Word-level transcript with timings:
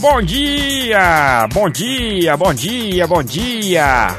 Bom 0.00 0.22
dia! 0.22 1.48
Bom 1.52 1.68
dia, 1.68 2.36
bom 2.36 2.54
dia, 2.54 3.04
bom 3.04 3.20
dia! 3.20 4.16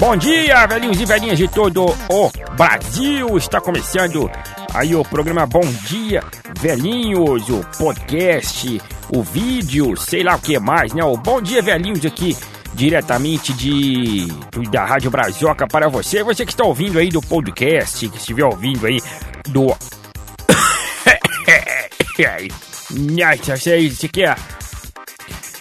Bom 0.00 0.16
dia, 0.16 0.66
velhinhos 0.66 0.98
e 0.98 1.04
velhinhas 1.04 1.36
de 1.36 1.46
todo 1.46 1.94
o 2.08 2.30
Brasil! 2.56 3.36
Está 3.36 3.60
começando 3.60 4.30
aí 4.72 4.94
o 4.94 5.02
programa 5.04 5.44
Bom 5.44 5.60
Dia 5.86 6.24
Velhinhos, 6.58 7.50
o 7.50 7.60
podcast, 7.76 8.80
o 9.14 9.22
vídeo, 9.22 9.94
sei 9.94 10.22
lá 10.22 10.36
o 10.36 10.40
que 10.40 10.58
mais, 10.58 10.94
né? 10.94 11.04
O 11.04 11.18
Bom 11.18 11.42
Dia 11.42 11.60
Velhinhos 11.60 12.06
aqui 12.06 12.34
diretamente 12.72 13.52
de 13.52 14.26
da 14.70 14.86
Rádio 14.86 15.10
Brasioca 15.10 15.66
para 15.66 15.90
você, 15.90 16.24
você 16.24 16.46
que 16.46 16.52
está 16.52 16.64
ouvindo 16.64 16.98
aí 16.98 17.10
do 17.10 17.20
podcast, 17.20 18.08
que 18.08 18.16
estiver 18.16 18.44
ouvindo 18.44 18.86
aí 18.86 19.02
do 19.48 19.66
Nossa, 22.92 23.76
isso 23.76 24.06
aqui 24.06 24.22
é 24.22 24.34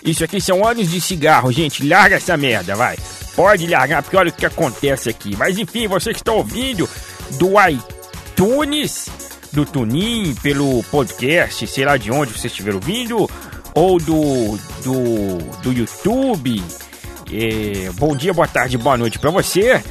Isso 0.03 0.23
aqui 0.23 0.41
são 0.41 0.65
anos 0.65 0.89
de 0.89 0.99
cigarro, 0.99 1.51
gente. 1.51 1.85
Larga 1.87 2.15
essa 2.15 2.35
merda, 2.35 2.75
vai. 2.75 2.97
Pode 3.35 3.67
largar, 3.67 4.01
porque 4.01 4.17
olha 4.17 4.29
o 4.29 4.33
que 4.33 4.45
acontece 4.45 5.09
aqui. 5.09 5.35
Mas 5.37 5.57
enfim, 5.57 5.87
você 5.87 6.11
que 6.11 6.19
está 6.19 6.31
ouvindo 6.31 6.89
do 7.31 7.51
iTunes, 7.69 9.09
do 9.51 9.65
Tunin, 9.65 10.33
pelo 10.41 10.83
podcast, 10.85 11.65
sei 11.67 11.85
lá 11.85 11.97
de 11.97 12.11
onde 12.11 12.33
você 12.33 12.47
estiver 12.47 12.73
ouvindo, 12.73 13.29
ou 13.73 13.99
do, 13.99 14.57
do, 14.83 15.37
do 15.61 15.71
YouTube. 15.71 16.61
É, 17.31 17.89
bom 17.93 18.15
dia, 18.15 18.33
boa 18.33 18.47
tarde, 18.47 18.77
boa 18.77 18.97
noite 18.97 19.19
para 19.19 19.29
você. 19.29 19.81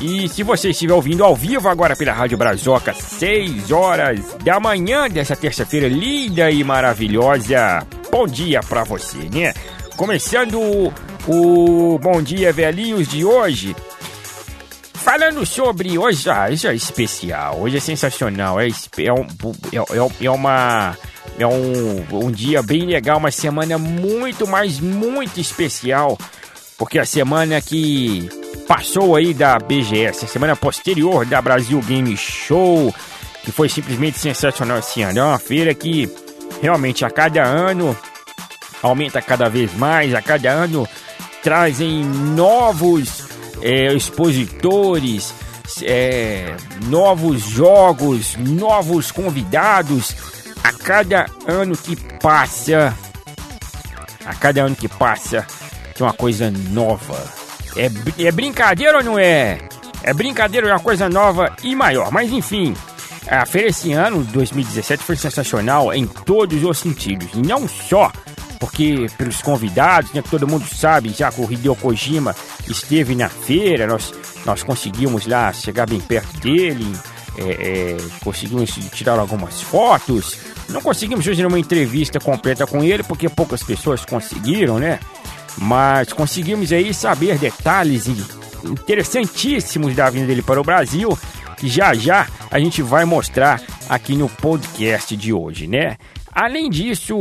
E 0.00 0.28
se 0.28 0.42
você 0.42 0.70
estiver 0.70 0.92
ouvindo 0.92 1.24
ao 1.24 1.34
vivo 1.34 1.68
agora 1.68 1.96
pela 1.96 2.12
Rádio 2.12 2.36
Brazoca, 2.36 2.92
6 2.92 3.70
horas 3.70 4.20
da 4.44 4.58
manhã 4.60 5.08
dessa 5.08 5.36
terça-feira 5.36 5.88
linda 5.88 6.50
e 6.50 6.62
maravilhosa, 6.62 7.86
bom 8.14 8.28
dia 8.28 8.60
para 8.60 8.84
você, 8.84 9.28
né? 9.28 9.52
Começando 9.96 10.60
o 11.26 11.98
Bom 11.98 12.22
Dia 12.22 12.52
Velhinhos 12.52 13.08
de 13.08 13.24
hoje, 13.24 13.74
falando 14.92 15.44
sobre. 15.44 15.98
Hoje, 15.98 16.30
ah, 16.30 16.48
isso 16.48 16.68
é 16.68 16.74
especial, 16.76 17.58
hoje 17.58 17.78
é 17.78 17.80
sensacional, 17.80 18.60
é, 18.60 18.68
é, 18.98 19.12
um, 19.12 19.26
é, 19.72 20.26
é 20.26 20.30
uma. 20.30 20.96
É 21.36 21.44
um, 21.44 22.06
um 22.12 22.30
dia 22.30 22.62
bem 22.62 22.86
legal, 22.86 23.18
uma 23.18 23.32
semana 23.32 23.78
muito, 23.78 24.46
mas 24.46 24.78
muito 24.78 25.40
especial, 25.40 26.16
porque 26.78 27.00
a 27.00 27.04
semana 27.04 27.60
que 27.60 28.28
passou 28.68 29.16
aí 29.16 29.34
da 29.34 29.58
BGS, 29.58 30.24
a 30.24 30.28
semana 30.28 30.54
posterior 30.54 31.26
da 31.26 31.42
Brasil 31.42 31.80
Game 31.80 32.16
Show, 32.16 32.94
que 33.42 33.50
foi 33.50 33.68
simplesmente 33.68 34.20
sensacional 34.20 34.78
esse 34.78 35.02
ano. 35.02 35.18
É 35.18 35.24
uma 35.24 35.38
feira 35.40 35.74
que 35.74 36.08
realmente 36.64 37.04
a 37.04 37.10
cada 37.10 37.44
ano 37.44 37.94
aumenta 38.82 39.20
cada 39.20 39.50
vez 39.50 39.70
mais, 39.74 40.14
a 40.14 40.22
cada 40.22 40.50
ano 40.50 40.88
trazem 41.42 42.02
novos 42.02 43.28
é, 43.60 43.92
expositores, 43.92 45.34
é, 45.82 46.56
novos 46.86 47.42
jogos, 47.42 48.34
novos 48.38 49.12
convidados. 49.12 50.16
A 50.64 50.72
cada 50.72 51.26
ano 51.46 51.76
que 51.76 51.94
passa, 52.22 52.96
a 54.24 54.34
cada 54.34 54.62
ano 54.62 54.74
que 54.74 54.88
passa, 54.88 55.46
tem 55.94 56.06
uma 56.06 56.14
coisa 56.14 56.50
nova 56.50 57.22
é, 57.76 57.90
é 58.24 58.32
brincadeira 58.32 58.96
ou 58.96 59.04
não 59.04 59.18
é? 59.18 59.58
É 60.02 60.14
brincadeira, 60.14 60.68
é 60.68 60.72
uma 60.72 60.80
coisa 60.80 61.10
nova 61.10 61.54
e 61.62 61.74
maior. 61.74 62.10
Mas 62.10 62.32
enfim, 62.32 62.74
a 63.28 63.46
feira 63.46 63.68
esse 63.68 63.92
ano, 63.92 64.22
2017, 64.24 65.02
foi 65.02 65.16
sensacional 65.16 65.92
em 65.92 66.06
todos 66.06 66.62
os 66.62 66.78
sentidos. 66.78 67.28
E 67.34 67.38
não 67.38 67.68
só 67.68 68.12
porque 68.60 69.06
pelos 69.18 69.42
convidados, 69.42 70.12
né, 70.12 70.22
todo 70.22 70.48
mundo 70.48 70.66
sabe, 70.66 71.10
já 71.10 71.30
que 71.30 71.40
o 71.40 71.52
Hideo 71.52 71.76
Kojima 71.76 72.34
esteve 72.68 73.14
na 73.14 73.28
feira, 73.28 73.86
nós, 73.86 74.12
nós 74.46 74.62
conseguimos 74.62 75.26
lá 75.26 75.52
chegar 75.52 75.86
bem 75.86 76.00
perto 76.00 76.40
dele, 76.40 76.90
é, 77.36 77.42
é, 77.42 77.96
conseguimos 78.22 78.70
tirar 78.92 79.18
algumas 79.18 79.60
fotos. 79.60 80.38
Não 80.68 80.80
conseguimos 80.80 81.26
fazer 81.26 81.44
uma 81.44 81.58
entrevista 81.58 82.18
completa 82.18 82.66
com 82.66 82.82
ele, 82.82 83.02
porque 83.02 83.28
poucas 83.28 83.62
pessoas 83.62 84.04
conseguiram, 84.04 84.78
né? 84.78 84.98
mas 85.58 86.12
conseguimos 86.12 86.72
aí 86.72 86.92
saber 86.92 87.38
detalhes 87.38 88.06
interessantíssimos 88.64 89.94
da 89.94 90.10
vinda 90.10 90.26
dele 90.26 90.42
para 90.42 90.60
o 90.60 90.64
Brasil, 90.64 91.16
que 91.64 91.68
já 91.70 91.94
já 91.94 92.28
a 92.50 92.58
gente 92.58 92.82
vai 92.82 93.06
mostrar 93.06 93.58
aqui 93.88 94.14
no 94.14 94.28
podcast 94.28 95.16
de 95.16 95.32
hoje, 95.32 95.66
né? 95.66 95.96
Além 96.30 96.68
disso, 96.68 97.16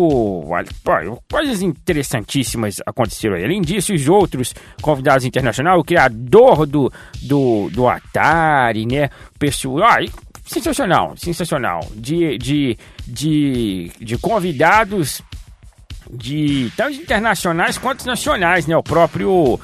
coisas 1.31 1.61
interessantíssimas 1.61 2.77
aconteceram 2.85 3.35
aí. 3.35 3.45
Além 3.45 3.61
disso, 3.61 3.93
os 3.93 4.09
outros 4.09 4.53
convidados 4.81 5.23
internacionais, 5.23 5.79
o 5.79 5.83
criador 5.83 6.65
do, 6.65 6.91
do, 7.21 7.69
do 7.69 7.87
Atari, 7.87 8.85
né? 8.85 9.09
Pessoal, 9.39 9.83
ah, 9.83 9.99
sensacional, 10.45 11.13
sensacional. 11.15 11.87
De, 11.95 12.37
de, 12.37 12.77
de, 13.07 13.91
de 13.99 14.17
convidados 14.17 15.21
de 16.11 16.69
tanto 16.75 16.99
internacionais 16.99 17.77
quanto 17.77 18.05
nacionais, 18.05 18.67
né? 18.67 18.75
O 18.75 18.83
próprio 18.83 19.57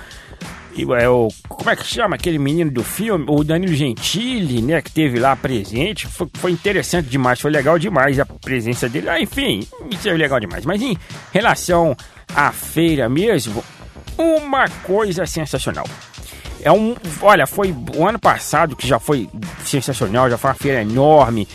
é 0.98 1.10
o 1.10 1.28
como 1.48 1.70
é 1.70 1.76
que 1.76 1.86
chama 1.86 2.16
aquele 2.16 2.38
menino 2.38 2.72
do 2.72 2.84
filme, 2.84 3.26
o 3.28 3.44
Danilo 3.44 3.74
Gentili, 3.74 4.62
né, 4.62 4.82
que 4.82 4.92
teve 4.92 5.20
lá 5.20 5.36
presente, 5.36 6.08
foi, 6.08 6.28
foi 6.34 6.52
interessante 6.52 7.10
demais, 7.10 7.40
foi 7.40 7.52
legal 7.52 7.78
demais 7.78 8.20
a 8.20 8.26
presença 8.26 8.88
dele. 8.88 9.10
Ah, 9.10 9.20
enfim, 9.20 9.68
isso 9.92 10.08
é 10.08 10.14
legal 10.14 10.40
demais. 10.40 10.66
Mas 10.66 10.82
em 10.82 10.98
relação 11.34 11.96
à 12.34 12.52
feira 12.52 13.10
mesmo, 13.10 13.64
uma 14.18 14.68
coisa 14.84 15.26
sensacional. 15.26 15.86
É 16.62 16.72
um, 16.72 16.96
olha, 17.22 17.48
foi 17.48 17.74
o 17.96 18.06
ano 18.06 18.20
passado 18.20 18.76
que 18.76 18.86
já 18.88 19.00
foi 19.00 19.30
sensacional, 19.64 20.30
já 20.30 20.38
foi 20.38 20.50
uma 20.50 20.56
feira 20.56 20.82
enorme, 20.82 21.48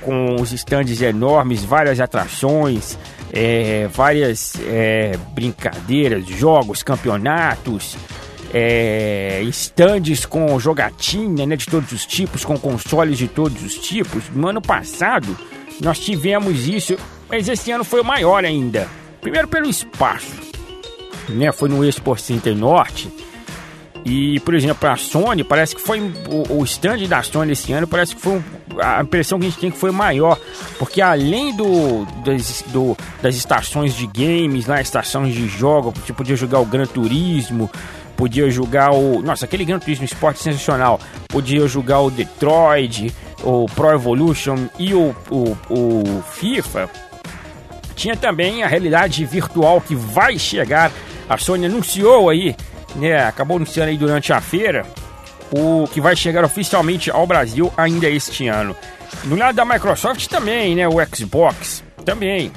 com 0.00 0.34
os 0.40 0.52
estandes 0.52 1.00
enormes, 1.00 1.62
várias 1.62 2.00
atrações 2.00 2.98
é, 3.32 3.88
várias 3.88 4.54
é, 4.66 5.16
brincadeiras, 5.32 6.26
jogos, 6.26 6.82
campeonatos, 6.82 7.96
é, 8.52 9.42
estandes 9.42 10.24
com 10.24 10.58
jogatina 10.58 11.46
né, 11.46 11.56
de 11.56 11.66
todos 11.66 11.92
os 11.92 12.06
tipos, 12.06 12.44
com 12.44 12.58
consoles 12.58 13.18
de 13.18 13.28
todos 13.28 13.62
os 13.62 13.74
tipos. 13.74 14.24
No 14.30 14.48
ano 14.48 14.62
passado 14.62 15.36
nós 15.80 15.98
tivemos 15.98 16.66
isso, 16.66 16.96
mas 17.28 17.48
esse 17.48 17.70
ano 17.70 17.84
foi 17.84 18.02
maior 18.02 18.44
ainda. 18.44 18.88
Primeiro 19.20 19.48
pelo 19.48 19.68
espaço, 19.68 20.32
né? 21.28 21.52
Foi 21.52 21.68
no 21.68 21.84
Expo 21.84 22.16
Center 22.16 22.56
Norte. 22.56 23.10
E, 24.04 24.40
por 24.40 24.54
exemplo, 24.54 24.88
a 24.88 24.96
Sony, 24.96 25.44
parece 25.44 25.74
que 25.74 25.82
foi 25.82 26.00
o, 26.50 26.64
stand 26.64 27.06
da 27.08 27.22
Sony 27.22 27.52
esse 27.52 27.72
ano, 27.72 27.86
parece 27.86 28.14
que 28.14 28.22
foi 28.22 28.42
a 28.80 29.02
impressão 29.02 29.38
que 29.38 29.46
a 29.46 29.48
gente 29.50 29.60
tem 29.60 29.70
que 29.70 29.76
foi 29.76 29.90
maior, 29.90 30.38
porque 30.78 31.02
além 31.02 31.54
do 31.54 32.06
das, 32.24 32.64
do, 32.68 32.96
das 33.20 33.34
estações 33.34 33.94
de 33.94 34.06
games, 34.06 34.66
lá, 34.66 34.80
estações 34.80 35.34
de 35.34 35.46
jogo, 35.48 35.92
você 35.92 36.12
podia 36.12 36.36
jogar 36.36 36.60
o 36.60 36.64
Gran 36.64 36.86
Turismo, 36.86 37.70
podia 38.18 38.50
jogar 38.50 38.92
o. 38.92 39.22
Nossa, 39.22 39.46
aquele 39.46 39.64
Gran 39.64 39.78
Turismo 39.78 40.04
Esporte 40.04 40.42
sensacional. 40.42 41.00
Podia 41.28 41.66
jogar 41.68 42.00
o 42.00 42.10
Detroit, 42.10 43.14
o 43.44 43.66
Pro 43.66 43.94
Evolution 43.94 44.66
e 44.76 44.92
o, 44.92 45.14
o, 45.30 45.56
o 45.70 46.22
FIFA. 46.32 46.90
Tinha 47.94 48.16
também 48.16 48.62
a 48.62 48.66
realidade 48.66 49.24
virtual 49.24 49.80
que 49.80 49.94
vai 49.94 50.36
chegar. 50.36 50.90
A 51.28 51.38
Sony 51.38 51.66
anunciou 51.66 52.28
aí, 52.28 52.56
né? 52.96 53.24
Acabou 53.24 53.56
anunciando 53.56 53.90
aí 53.90 53.96
durante 53.96 54.32
a 54.32 54.40
feira 54.40 54.84
o 55.50 55.88
que 55.92 56.00
vai 56.00 56.14
chegar 56.14 56.44
oficialmente 56.44 57.10
ao 57.10 57.26
Brasil 57.26 57.72
ainda 57.76 58.08
este 58.08 58.48
ano. 58.48 58.76
No 59.24 59.36
lado 59.36 59.54
da 59.54 59.64
Microsoft 59.64 60.26
também, 60.26 60.74
né? 60.74 60.88
O 60.88 60.94
Xbox 61.14 61.84
também. 62.04 62.50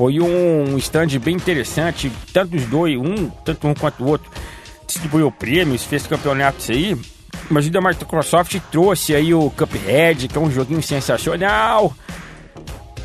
Foi 0.00 0.18
um 0.18 0.78
stand 0.78 1.18
bem 1.22 1.36
interessante, 1.36 2.10
tanto 2.32 2.56
os 2.56 2.64
dois, 2.64 2.96
um, 2.96 3.28
tanto 3.44 3.68
um 3.68 3.74
quanto 3.74 4.02
o 4.02 4.08
outro, 4.08 4.30
distribuiu 4.86 5.30
prêmios, 5.30 5.84
fez 5.84 6.06
campeonatos 6.06 6.70
aí. 6.70 6.96
Mas 7.50 7.66
o 7.66 7.70
da 7.70 7.82
Microsoft 7.82 8.58
trouxe 8.72 9.14
aí 9.14 9.34
o 9.34 9.50
Cuphead, 9.50 10.26
que 10.26 10.38
é 10.38 10.40
um 10.40 10.50
joguinho 10.50 10.82
sensacional. 10.82 11.92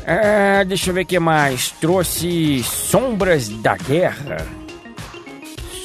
É, 0.06 0.64
deixa 0.64 0.88
eu 0.88 0.94
ver 0.94 1.02
o 1.02 1.06
que 1.06 1.18
mais. 1.18 1.70
Trouxe 1.70 2.64
Sombras 2.64 3.50
da 3.50 3.76
Guerra. 3.76 4.38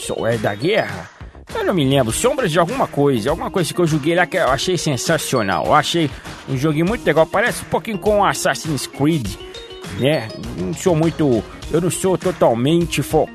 So, 0.07 0.25
é 0.25 0.37
da 0.37 0.55
Guerra? 0.55 1.09
Eu 1.53 1.65
não 1.65 1.73
me 1.73 1.83
lembro, 1.83 2.13
Sombras 2.13 2.49
de 2.49 2.57
alguma 2.57 2.87
coisa, 2.87 3.31
alguma 3.31 3.51
coisa 3.51 3.73
que 3.73 3.81
eu 3.81 3.85
joguei 3.85 4.15
lá 4.15 4.25
que 4.25 4.37
eu 4.37 4.47
achei 4.47 4.77
sensacional. 4.77 5.65
Eu 5.65 5.73
achei 5.73 6.09
um 6.47 6.55
joguinho 6.55 6.85
muito 6.85 7.05
legal, 7.05 7.27
parece 7.27 7.63
um 7.63 7.69
pouquinho 7.69 7.97
com 7.97 8.23
Assassin's 8.23 8.87
Creed, 8.87 9.50
né? 9.99 10.27
Não 10.57 10.73
sou 10.73 10.95
muito, 10.95 11.43
eu 11.71 11.81
não 11.81 11.91
sou 11.91 12.17
totalmente 12.17 13.01
fo 13.01 13.27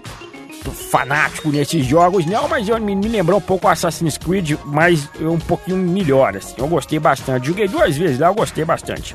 fanático 0.91 1.49
nesses 1.50 1.87
jogos, 1.87 2.26
não, 2.26 2.49
mas 2.49 2.69
eu 2.69 2.81
me, 2.81 2.97
me 2.97 3.08
lembrou 3.08 3.38
um 3.38 3.43
pouco 3.43 3.69
Assassin's 3.69 4.19
Creed, 4.19 4.55
mas 4.64 5.08
um 5.20 5.38
pouquinho 5.38 5.76
melhor, 5.76 6.37
assim. 6.37 6.55
Eu 6.58 6.67
gostei 6.67 6.99
bastante. 6.99 7.47
Joguei 7.47 7.69
duas 7.69 7.97
vezes 7.97 8.19
lá, 8.19 8.29
eu 8.29 8.35
gostei 8.35 8.64
bastante. 8.64 9.14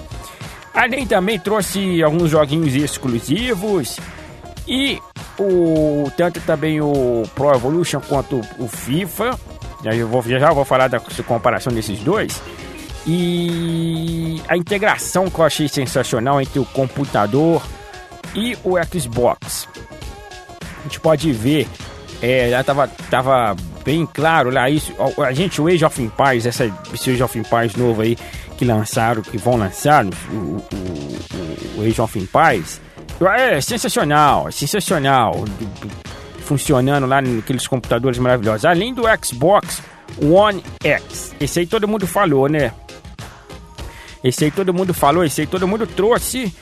Além 0.73 1.05
também 1.05 1.37
trouxe 1.37 2.01
alguns 2.01 2.31
joguinhos 2.31 2.73
exclusivos 2.75 3.99
E 4.65 4.99
o 5.37 6.09
tanto 6.15 6.39
também 6.41 6.79
o 6.79 7.23
Pro 7.35 7.53
Evolution 7.53 7.99
quanto 7.99 8.39
o 8.57 8.67
FIFA. 8.67 9.37
Eu 9.83 10.07
vou, 10.07 10.21
já 10.21 10.51
vou 10.53 10.63
falar 10.63 10.87
da 10.87 10.99
comparação 10.99 11.73
desses 11.73 11.99
dois. 11.99 12.41
E 13.05 14.41
a 14.47 14.55
integração 14.55 15.29
que 15.29 15.39
eu 15.39 15.45
achei 15.45 15.67
sensacional 15.67 16.39
entre 16.39 16.59
o 16.59 16.65
computador 16.65 17.61
e 18.35 18.57
o 18.63 18.75
Xbox. 18.83 19.67
A 20.79 20.83
gente 20.83 20.99
pode 20.99 21.31
ver, 21.31 21.67
é, 22.21 22.49
já 22.49 22.63
tava, 22.63 22.87
tava 23.09 23.55
bem 23.83 24.05
claro 24.05 24.49
lá 24.49 24.69
isso. 24.69 24.93
A 25.17 25.33
gente, 25.33 25.61
o 25.61 25.67
Age 25.67 25.83
of 25.83 26.01
Empires, 26.01 26.45
essa, 26.45 26.71
esse 26.93 27.11
Age 27.11 27.23
of 27.23 27.37
Empires 27.37 27.75
novo 27.75 28.01
aí 28.01 28.17
que 28.57 28.65
lançaram, 28.65 29.21
que 29.21 29.37
vão 29.37 29.55
lançar, 29.55 30.05
o, 30.05 30.09
o, 30.37 31.79
o 31.79 31.81
Age 31.81 31.99
of 32.01 32.19
Empires, 32.19 32.79
é 33.37 33.61
sensacional, 33.61 34.47
é 34.47 34.51
sensacional. 34.51 35.45
Funcionando 36.39 37.05
lá 37.05 37.21
naqueles 37.21 37.67
computadores 37.67 38.17
maravilhosos. 38.17 38.65
Além 38.65 38.93
do 38.93 39.03
Xbox 39.23 39.81
One 40.21 40.63
X. 40.83 41.33
Esse 41.39 41.59
aí 41.59 41.67
todo 41.67 41.87
mundo 41.87 42.05
falou, 42.05 42.49
né? 42.49 42.73
Esse 44.23 44.45
aí 44.45 44.51
todo 44.51 44.73
mundo 44.73 44.93
falou, 44.93 45.23
esse 45.23 45.41
aí 45.41 45.47
todo 45.47 45.67
mundo 45.67 45.87
trouxe. 45.87 46.53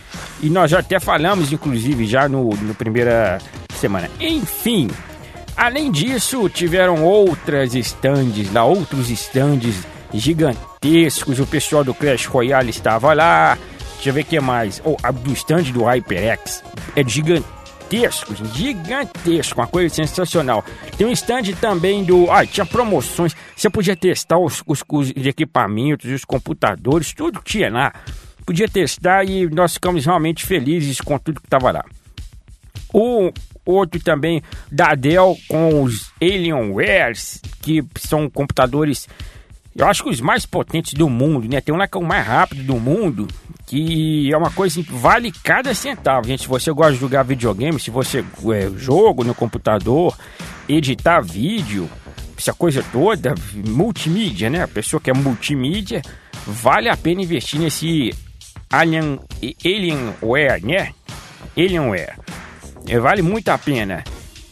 E 0.41 0.49
nós 0.49 0.71
já 0.71 0.79
até 0.79 0.99
falamos, 0.99 1.51
inclusive, 1.51 2.05
já 2.05 2.29
no, 2.29 2.49
no 2.49 2.73
primeira 2.73 3.39
semana. 3.75 4.09
Enfim, 4.19 4.89
além 5.57 5.91
disso, 5.91 6.47
tiveram 6.49 7.03
outras 7.03 7.75
stands 7.75 8.51
lá, 8.53 8.63
outros 8.63 9.09
stands 9.09 9.75
gigantescos. 10.13 11.39
O 11.39 11.45
pessoal 11.45 11.83
do 11.83 11.93
Clash 11.93 12.25
Royale 12.25 12.69
estava 12.69 13.13
lá. 13.13 13.57
Deixa 13.95 14.09
eu 14.09 14.13
ver 14.13 14.21
o 14.21 14.25
que 14.25 14.39
mais. 14.39 14.81
Oh, 14.85 14.95
do 15.11 15.33
stand 15.33 15.63
do 15.73 15.83
HyperX 15.83 16.63
é 16.95 17.03
gigantesco, 17.05 17.58
gigantesco, 18.53 19.59
uma 19.59 19.67
coisa 19.67 19.93
sensacional. 19.93 20.63
Tem 20.97 21.07
um 21.07 21.11
stand 21.11 21.43
também 21.59 22.03
do. 22.03 22.29
Ah, 22.31 22.45
tinha 22.45 22.65
promoções. 22.65 23.35
Você 23.55 23.69
podia 23.69 23.95
testar 23.95 24.37
os, 24.37 24.63
os, 24.65 24.83
os 24.87 25.25
equipamentos, 25.25 26.11
os 26.11 26.25
computadores, 26.25 27.13
tudo 27.13 27.41
tinha 27.43 27.71
lá. 27.71 27.93
Podia 28.45 28.67
testar 28.67 29.23
e 29.25 29.47
nós 29.49 29.73
ficamos 29.73 30.05
realmente 30.05 30.45
felizes 30.45 30.99
com 31.01 31.17
tudo 31.17 31.39
que 31.39 31.47
estava 31.47 31.71
lá. 31.71 31.85
O 32.93 33.31
outro 33.65 34.01
também 34.01 34.41
da 34.71 34.95
Dell 34.95 35.37
com 35.47 35.83
os 35.83 36.11
Alienwares, 36.21 37.41
que 37.61 37.83
são 37.97 38.29
computadores 38.29 39.07
eu 39.79 39.87
acho 39.87 40.03
que 40.03 40.09
os 40.09 40.19
mais 40.19 40.45
potentes 40.45 40.93
do 40.93 41.09
mundo, 41.09 41.47
né? 41.47 41.61
Tem 41.61 41.73
um 41.73 41.79
que 41.87 41.97
é 41.97 42.01
mais 42.01 42.27
rápido 42.27 42.63
do 42.63 42.75
mundo, 42.75 43.25
que 43.65 44.29
é 44.29 44.35
uma 44.35 44.51
coisa 44.51 44.83
que 44.83 44.91
vale 44.91 45.31
cada 45.31 45.73
centavo, 45.73 46.27
gente. 46.27 46.41
Se 46.41 46.49
você 46.49 46.69
gosta 46.73 46.91
de 46.91 46.99
jogar 46.99 47.23
videogame, 47.23 47.79
se 47.79 47.89
você 47.89 48.19
é, 48.19 48.69
jogo 48.75 49.23
no 49.23 49.33
computador, 49.33 50.17
editar 50.67 51.21
vídeo, 51.21 51.89
essa 52.37 52.53
coisa 52.53 52.83
toda, 52.91 53.33
multimídia, 53.53 54.49
né? 54.49 54.63
A 54.63 54.67
pessoa 54.67 54.99
que 54.99 55.09
é 55.09 55.13
multimídia, 55.13 56.01
vale 56.45 56.89
a 56.89 56.97
pena 56.97 57.21
investir 57.21 57.61
nesse 57.61 58.13
Alien, 58.69 59.17
Alienware, 59.63 60.61
né? 60.61 60.93
Alienware. 61.55 62.19
É, 62.85 62.99
vale 62.99 63.21
muito 63.21 63.47
a 63.47 63.57
pena. 63.57 64.03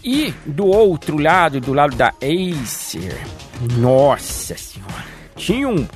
E 0.02 0.34
do 0.46 0.68
outro 0.68 1.18
lado, 1.18 1.60
do 1.60 1.74
lado 1.74 1.98
da 1.98 2.14
Acer, 2.22 3.20
nossa 3.78 4.56
senhora 4.56 5.17
tinha 5.38 5.70
um, 5.70 5.88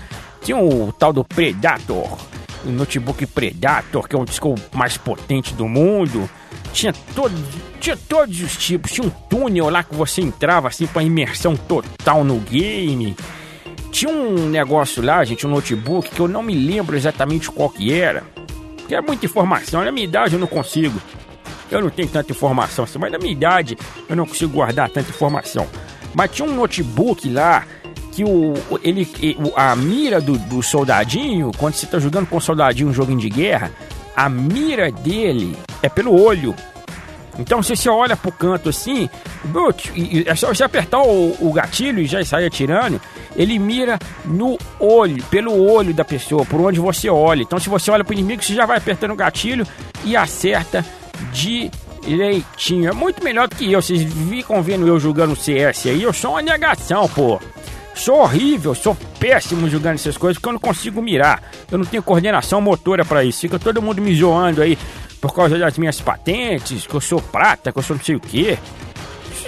tinha 0.41 0.57
um 0.57 0.91
tal 0.91 1.11
do 1.11 1.25
Predator, 1.25 2.17
o 2.63 2.69
um 2.69 2.71
notebook 2.71 3.25
Predator, 3.25 4.07
que 4.07 4.15
é 4.15 4.19
um 4.19 4.23
disco 4.23 4.55
mais 4.73 4.97
potente 4.97 5.53
do 5.53 5.67
mundo. 5.67 6.29
Tinha, 6.71 6.93
todo, 7.13 7.33
tinha 7.81 7.97
todos 7.97 8.41
os 8.41 8.55
tipos, 8.55 8.91
tinha 8.91 9.05
um 9.05 9.09
túnel 9.09 9.69
lá 9.69 9.83
que 9.83 9.93
você 9.93 10.21
entrava 10.21 10.69
assim 10.69 10.87
para 10.87 11.03
imersão 11.03 11.55
total 11.55 12.23
no 12.23 12.39
game. 12.39 13.15
Tinha 13.91 14.09
um 14.09 14.47
negócio 14.47 15.03
lá, 15.03 15.21
gente, 15.25 15.45
um 15.45 15.49
notebook 15.49 16.09
que 16.09 16.19
eu 16.19 16.29
não 16.29 16.41
me 16.41 16.55
lembro 16.55 16.95
exatamente 16.95 17.51
qual 17.51 17.69
que 17.69 17.91
era. 17.91 18.23
Que 18.87 18.95
é 18.95 19.01
muita 19.01 19.25
informação, 19.25 19.83
na 19.83 19.91
minha 19.91 20.05
idade 20.05 20.35
eu 20.35 20.39
não 20.39 20.47
consigo. 20.47 21.01
Eu 21.69 21.81
não 21.81 21.89
tenho 21.89 22.07
tanta 22.07 22.31
informação 22.31 22.85
assim, 22.85 22.99
mas 22.99 23.11
na 23.11 23.17
minha 23.17 23.31
idade 23.31 23.77
eu 24.07 24.15
não 24.15 24.25
consigo 24.25 24.53
guardar 24.53 24.89
tanta 24.89 25.09
informação. 25.09 25.67
Mas 26.13 26.31
tinha 26.31 26.47
um 26.47 26.55
notebook 26.55 27.29
lá 27.29 27.65
que 28.11 28.23
o, 28.23 28.53
ele, 28.83 29.07
a 29.55 29.75
mira 29.75 30.19
do, 30.19 30.37
do 30.37 30.61
soldadinho, 30.61 31.51
quando 31.57 31.75
você 31.75 31.85
está 31.85 31.97
jogando 31.97 32.27
com 32.27 32.37
o 32.37 32.41
soldadinho 32.41 32.89
um 32.89 32.93
jogo 32.93 33.15
de 33.15 33.29
guerra, 33.29 33.71
a 34.15 34.29
mira 34.29 34.91
dele 34.91 35.57
é 35.81 35.89
pelo 35.89 36.21
olho. 36.21 36.53
Então, 37.39 37.63
se 37.63 37.75
você 37.75 37.89
olha 37.89 38.17
pro 38.17 38.31
canto 38.31 38.69
assim, 38.69 39.09
é 40.25 40.35
só 40.35 40.49
você 40.49 40.63
apertar 40.63 41.01
o, 41.01 41.35
o, 41.39 41.53
gatilho 41.53 42.01
e 42.01 42.05
já 42.05 42.23
sai 42.25 42.45
atirando, 42.45 42.99
ele 43.35 43.57
mira 43.57 43.97
no 44.25 44.57
olho, 44.79 45.23
pelo 45.23 45.53
olho 45.71 45.93
da 45.93 46.03
pessoa, 46.03 46.45
por 46.45 46.59
onde 46.59 46.79
você 46.79 47.09
olha. 47.09 47.41
Então, 47.41 47.57
se 47.57 47.69
você 47.69 47.89
olha 47.89 48.03
pro 48.03 48.13
inimigo, 48.13 48.43
você 48.43 48.53
já 48.53 48.65
vai 48.65 48.77
apertando 48.77 49.11
o 49.11 49.15
gatilho 49.15 49.65
e 50.03 50.15
acerta 50.15 50.85
direitinho. 51.31 52.89
É 52.89 52.93
muito 52.93 53.23
melhor 53.23 53.47
do 53.47 53.55
que 53.55 53.71
eu. 53.71 53.81
Vocês 53.81 54.03
ficam 54.29 54.61
vendo 54.61 54.85
eu 54.85 54.99
jogando 54.99 55.35
CS 55.35 55.87
aí, 55.87 56.03
eu 56.03 56.13
sou 56.13 56.31
uma 56.31 56.41
negação, 56.41 57.07
pô. 57.07 57.39
Sou 57.93 58.19
horrível, 58.21 58.73
sou 58.73 58.95
péssimo 59.19 59.69
jogando 59.69 59.95
essas 59.95 60.17
coisas 60.17 60.37
porque 60.37 60.49
eu 60.49 60.53
não 60.53 60.59
consigo 60.59 61.01
mirar. 61.01 61.43
Eu 61.69 61.77
não 61.77 61.85
tenho 61.85 62.01
coordenação 62.01 62.61
motora 62.61 63.05
para 63.05 63.23
isso. 63.23 63.41
Fica 63.41 63.59
todo 63.59 63.81
mundo 63.81 64.01
me 64.01 64.15
zoando 64.15 64.61
aí 64.61 64.77
por 65.19 65.33
causa 65.33 65.57
das 65.57 65.77
minhas 65.77 66.01
patentes, 66.01 66.87
que 66.87 66.93
eu 66.93 67.01
sou 67.01 67.21
prata, 67.21 67.71
que 67.71 67.77
eu 67.77 67.83
sou 67.83 67.95
não 67.95 68.03
sei 68.03 68.15
o 68.15 68.19
quê. 68.19 68.57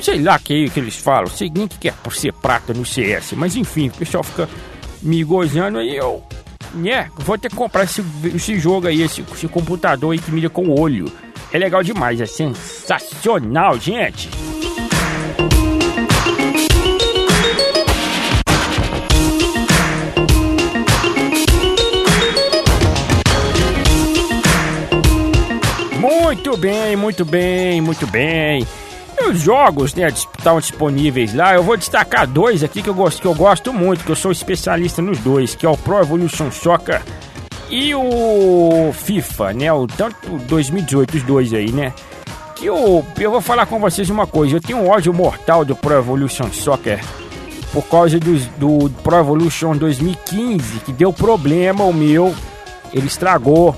Sei 0.02 0.22
lá 0.22 0.38
que 0.38 0.70
que 0.70 0.80
eles 0.80 0.98
falam. 0.98 1.28
Sei 1.28 1.50
nem 1.54 1.68
que 1.68 1.90
é 1.90 1.92
por 1.92 2.14
ser 2.14 2.34
prata 2.34 2.74
no 2.74 2.86
CS. 2.86 3.34
Mas 3.34 3.56
enfim, 3.56 3.88
o 3.88 3.98
pessoal 3.98 4.24
fica 4.24 4.48
me 5.02 5.24
gozando 5.24 5.80
aí. 5.80 5.96
Eu, 5.96 6.24
né, 6.74 7.10
vou 7.18 7.38
ter 7.38 7.50
que 7.50 7.56
comprar 7.56 7.84
esse, 7.84 8.04
esse 8.36 8.60
jogo 8.60 8.88
aí, 8.88 9.02
esse, 9.02 9.24
esse 9.34 9.48
computador 9.48 10.12
aí 10.12 10.20
que 10.20 10.32
mira 10.32 10.50
com 10.50 10.66
o 10.68 10.80
olho. 10.80 11.12
É 11.52 11.58
legal 11.58 11.84
demais, 11.84 12.20
é 12.20 12.26
sensacional, 12.26 13.80
gente. 13.80 14.30
Muito 26.34 26.58
bem, 26.58 26.96
muito 26.96 27.24
bem, 27.24 27.80
muito 27.80 28.08
bem. 28.08 28.66
Os 29.30 29.40
jogos, 29.40 29.94
né, 29.94 30.08
estão 30.08 30.60
disponíveis 30.60 31.32
lá. 31.32 31.54
Eu 31.54 31.62
vou 31.62 31.78
destacar 31.78 32.26
dois 32.26 32.64
aqui 32.64 32.82
que 32.82 32.90
eu 32.90 32.94
gosto, 32.96 33.22
que 33.22 33.28
eu 33.28 33.36
gosto 33.36 33.72
muito, 33.72 34.04
que 34.04 34.12
eu 34.12 34.16
sou 34.16 34.32
especialista 34.32 35.00
nos 35.00 35.20
dois, 35.20 35.54
que 35.54 35.64
é 35.64 35.70
o 35.70 35.78
Pro 35.78 36.00
Evolution 36.00 36.50
Soccer 36.50 37.04
e 37.70 37.94
o 37.94 38.92
FIFA, 38.94 39.54
né, 39.54 39.72
o 39.72 39.86
tanto 39.86 40.40
2018 40.48 41.18
os 41.18 41.24
dois 41.24 41.54
aí, 41.54 41.72
né? 41.72 41.94
Que 42.56 42.66
eu, 42.66 43.06
eu 43.20 43.32
vou 43.32 43.40
falar 43.40 43.68
com 43.68 43.80
vocês 43.80 44.10
uma 44.10 44.26
coisa, 44.26 44.56
eu 44.56 44.62
tenho 44.62 44.80
um 44.80 44.90
ódio 44.90 45.14
mortal 45.14 45.64
do 45.64 45.76
Pro 45.76 45.94
Evolution 45.94 46.52
Soccer 46.52 47.00
por 47.72 47.84
causa 47.84 48.20
do, 48.20 48.40
do 48.58 48.90
Pro 49.04 49.20
Evolution 49.20 49.78
2015, 49.78 50.80
que 50.80 50.92
deu 50.92 51.14
problema 51.14 51.84
o 51.84 51.94
meu, 51.94 52.34
ele 52.92 53.06
estragou 53.06 53.76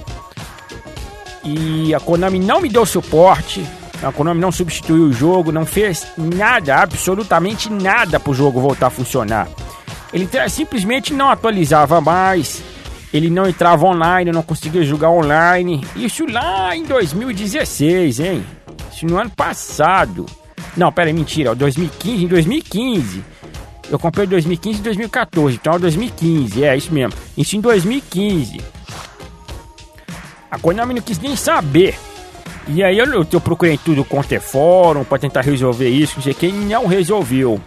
e 1.46 1.94
a 1.94 2.00
Konami 2.00 2.40
não 2.40 2.62
me 2.62 2.70
deu 2.70 2.86
suporte. 2.86 3.66
A 4.04 4.12
Konami 4.12 4.42
não 4.42 4.52
substituiu 4.52 5.06
o 5.06 5.14
jogo, 5.14 5.52
não 5.52 5.66
fez 5.66 6.08
nada, 6.18 6.78
absolutamente 6.78 7.72
nada 7.72 8.20
para 8.20 8.32
o 8.32 8.36
jogo 8.36 8.60
voltar 8.60 8.88
a 8.88 8.90
funcionar. 8.90 9.48
Ele 10.12 10.28
simplesmente 10.50 11.14
não 11.14 11.30
atualizava 11.30 12.02
mais, 12.02 12.62
ele 13.14 13.30
não 13.30 13.48
entrava 13.48 13.86
online, 13.86 14.32
não 14.32 14.44
conseguia 14.44 14.84
jogar 14.84 15.10
online. 15.10 15.86
Isso 15.96 16.25
lá 16.30 16.75
em 16.75 16.84
2016, 16.84 18.20
hein? 18.20 18.46
Isso 18.92 19.06
no 19.06 19.18
ano 19.18 19.30
passado. 19.30 20.25
Não, 20.75 20.92
pera 20.92 21.14
mentira, 21.14 21.56
2015, 21.56 22.25
em 22.25 22.28
2015. 22.28 23.24
Eu 23.90 24.00
comprei 24.00 24.25
em 24.25 24.30
2015 24.30 24.80
e 24.80 24.84
2014, 24.84 25.56
então 25.56 25.74
é 25.74 25.80
2015, 25.80 26.64
é 26.64 26.75
isso 26.75 26.94
mesmo. 26.94 27.14
Isso 27.38 27.56
em 27.56 27.62
2015. 27.62 28.75
A 30.56 30.58
Konami 30.58 30.94
não 30.94 31.02
quis 31.02 31.20
nem 31.20 31.36
saber. 31.36 32.00
E 32.66 32.82
aí 32.82 32.98
eu, 32.98 33.06
eu 33.30 33.42
procurei 33.42 33.78
tudo 33.78 34.06
quanto 34.06 34.32
é 34.32 34.40
fórum 34.40 35.04
pra 35.04 35.20
tentar 35.20 35.42
resolver 35.42 35.90
isso, 35.90 36.14
não 36.16 36.24
sei 36.24 36.34
quem 36.34 36.54
não 36.54 36.88
resolveu. 36.88 37.60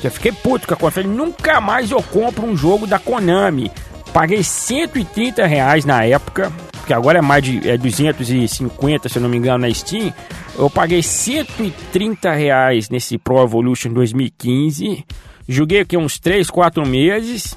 Já 0.00 0.10
fiquei 0.10 0.32
puto 0.32 0.66
com 0.66 0.72
a 0.72 0.76
Konami. 0.76 1.14
Nunca 1.14 1.60
mais 1.60 1.90
eu 1.90 2.02
compro 2.02 2.46
um 2.46 2.56
jogo 2.56 2.86
da 2.86 2.98
Konami. 2.98 3.70
Paguei 4.10 4.42
130 4.42 5.46
reais 5.46 5.84
na 5.84 6.02
época, 6.02 6.50
que 6.86 6.94
agora 6.94 7.18
é 7.18 7.22
mais 7.22 7.44
de 7.44 7.68
é 7.68 7.76
250, 7.76 9.10
se 9.10 9.18
eu 9.18 9.22
não 9.22 9.28
me 9.28 9.36
engano, 9.36 9.66
na 9.66 9.74
Steam. 9.74 10.14
Eu 10.58 10.70
paguei 10.70 11.02
130 11.02 12.32
reais 12.32 12.88
nesse 12.88 13.18
Pro 13.18 13.42
Evolution 13.42 13.92
2015. 13.92 15.04
Joguei 15.46 15.80
aqui 15.80 15.94
uns 15.98 16.18
3, 16.18 16.48
4 16.48 16.86
meses. 16.86 17.54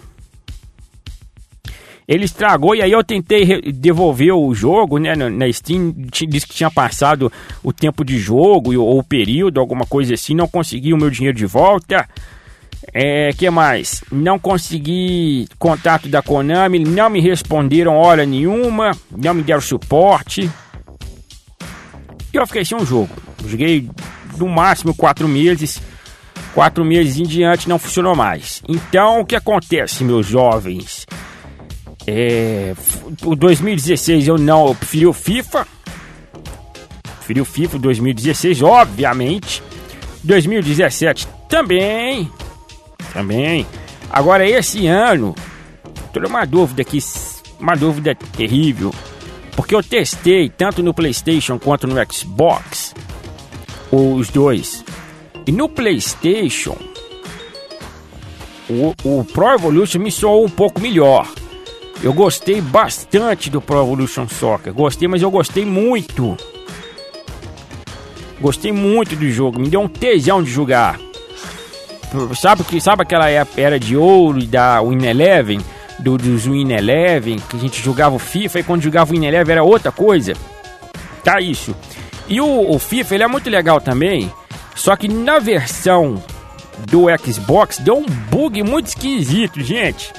Ele 2.10 2.26
estragou 2.26 2.74
e 2.74 2.82
aí 2.82 2.92
eu 2.92 3.04
tentei 3.04 3.62
devolver 3.72 4.34
o 4.34 4.52
jogo, 4.52 4.98
né? 4.98 5.16
Na 5.16 5.54
Steam 5.54 5.94
disse 5.96 6.48
que 6.48 6.56
tinha 6.56 6.72
passado 6.72 7.32
o 7.62 7.72
tempo 7.72 8.04
de 8.04 8.18
jogo 8.18 8.76
ou 8.80 8.98
o 8.98 9.04
período, 9.04 9.60
alguma 9.60 9.86
coisa 9.86 10.16
assim. 10.16 10.34
Não 10.34 10.48
consegui 10.48 10.92
o 10.92 10.98
meu 10.98 11.12
dinheiro 11.12 11.38
de 11.38 11.46
volta. 11.46 12.10
É, 12.92 13.30
que 13.34 13.48
mais? 13.52 14.04
Não 14.12 14.40
consegui 14.40 15.48
contato 15.60 16.10
da 16.10 16.24
Konami, 16.24 16.80
não 16.80 17.12
me 17.12 17.22
responderam 17.22 17.96
hora 17.96 18.26
nenhuma, 18.26 18.90
não 19.16 19.36
me 19.36 19.44
deram 19.44 19.62
suporte. 19.62 20.50
E 22.34 22.38
eu 22.38 22.48
fiquei 22.48 22.66
sem 22.66 22.76
um 22.76 22.86
jogo. 22.86 23.12
Joguei 23.46 23.88
no 24.36 24.50
máximo 24.50 24.96
quatro 24.96 25.28
meses. 25.28 25.80
Quatro 26.56 26.84
meses 26.84 27.20
em 27.20 27.24
diante 27.24 27.70
não 27.70 27.78
funcionou 27.78 28.16
mais. 28.16 28.64
Então 28.68 29.20
o 29.20 29.26
que 29.26 29.36
acontece, 29.36 30.04
meus 30.04 30.26
jovens? 30.26 31.06
É, 32.12 32.74
o 33.24 33.36
2016 33.36 34.28
eu 34.28 34.38
não, 34.40 34.70
eu 34.70 34.74
preferi 34.76 35.06
o 35.06 35.14
FIFA. 35.14 35.68
Preferi 37.04 37.42
o 37.42 37.46
FIFA 37.46 37.78
2016, 37.78 38.64
obviamente. 38.64 39.62
2017 40.24 41.28
também. 41.48 42.28
Também. 43.14 43.68
Agora 44.10 44.50
esse 44.50 44.88
ano, 44.88 45.36
tô 46.12 46.20
uma 46.28 46.46
dúvida 46.46 46.82
aqui, 46.82 46.98
uma 47.60 47.76
dúvida 47.76 48.16
terrível. 48.16 48.92
Porque 49.56 49.76
eu 49.76 49.84
testei 49.84 50.50
tanto 50.50 50.82
no 50.82 50.96
PlayStation 50.96 51.60
quanto 51.60 51.86
no 51.86 51.96
Xbox, 52.12 52.96
os 53.92 54.30
dois. 54.30 54.84
E 55.46 55.52
no 55.52 55.70
PlayStation, 55.70 56.76
o, 58.68 58.96
o 59.04 59.24
Pro 59.26 59.54
Evolution 59.54 60.00
me 60.00 60.12
soou 60.12 60.44
um 60.44 60.50
pouco 60.50 60.82
melhor. 60.82 61.28
Eu 62.02 62.14
gostei 62.14 62.62
bastante 62.62 63.50
do 63.50 63.60
Pro 63.60 63.82
Evolution 63.82 64.28
Soccer. 64.28 64.74
Gostei, 64.74 65.08
mas 65.08 65.22
eu 65.22 65.30
gostei 65.30 65.66
muito. 65.66 66.38
Gostei 68.40 68.72
muito 68.72 69.18
do 69.18 69.30
jogo. 69.30 69.60
Me 69.60 69.70
deu 69.70 69.82
um 69.82 69.88
tesão 69.88 70.42
de 70.42 70.50
jogar. 70.50 70.98
Sabe 72.40 72.64
que 72.64 72.80
sabe 72.80 73.04
aquela 73.04 73.30
era 73.30 73.78
de 73.78 73.98
ouro 73.98 74.44
da 74.46 74.82
Win 74.82 75.06
Eleven, 75.06 75.60
do 76.00 76.18
dos 76.18 76.46
Win 76.46 76.72
Eleven, 76.72 77.38
que 77.38 77.58
a 77.58 77.60
gente 77.60 77.84
jogava 77.84 78.16
o 78.16 78.20
FIFA 78.20 78.60
e 78.60 78.64
quando 78.64 78.82
jogava 78.82 79.12
o 79.12 79.14
Win 79.14 79.26
Eleven 79.26 79.52
era 79.52 79.64
outra 79.64 79.92
coisa. 79.92 80.34
Tá 81.24 81.42
isso. 81.42 81.76
E 82.30 82.40
o, 82.40 82.72
o 82.72 82.80
FIFA 82.80 83.16
ele 83.16 83.24
é 83.24 83.28
muito 83.28 83.50
legal 83.50 83.82
também. 83.82 84.32
Só 84.74 84.96
que 84.96 85.10
na 85.10 85.38
versão 85.38 86.24
do 86.90 87.06
Xbox 87.22 87.78
deu 87.80 87.98
um 87.98 88.06
bug 88.06 88.64
muito 88.64 88.88
esquisito, 88.88 89.62
gente. 89.62 90.14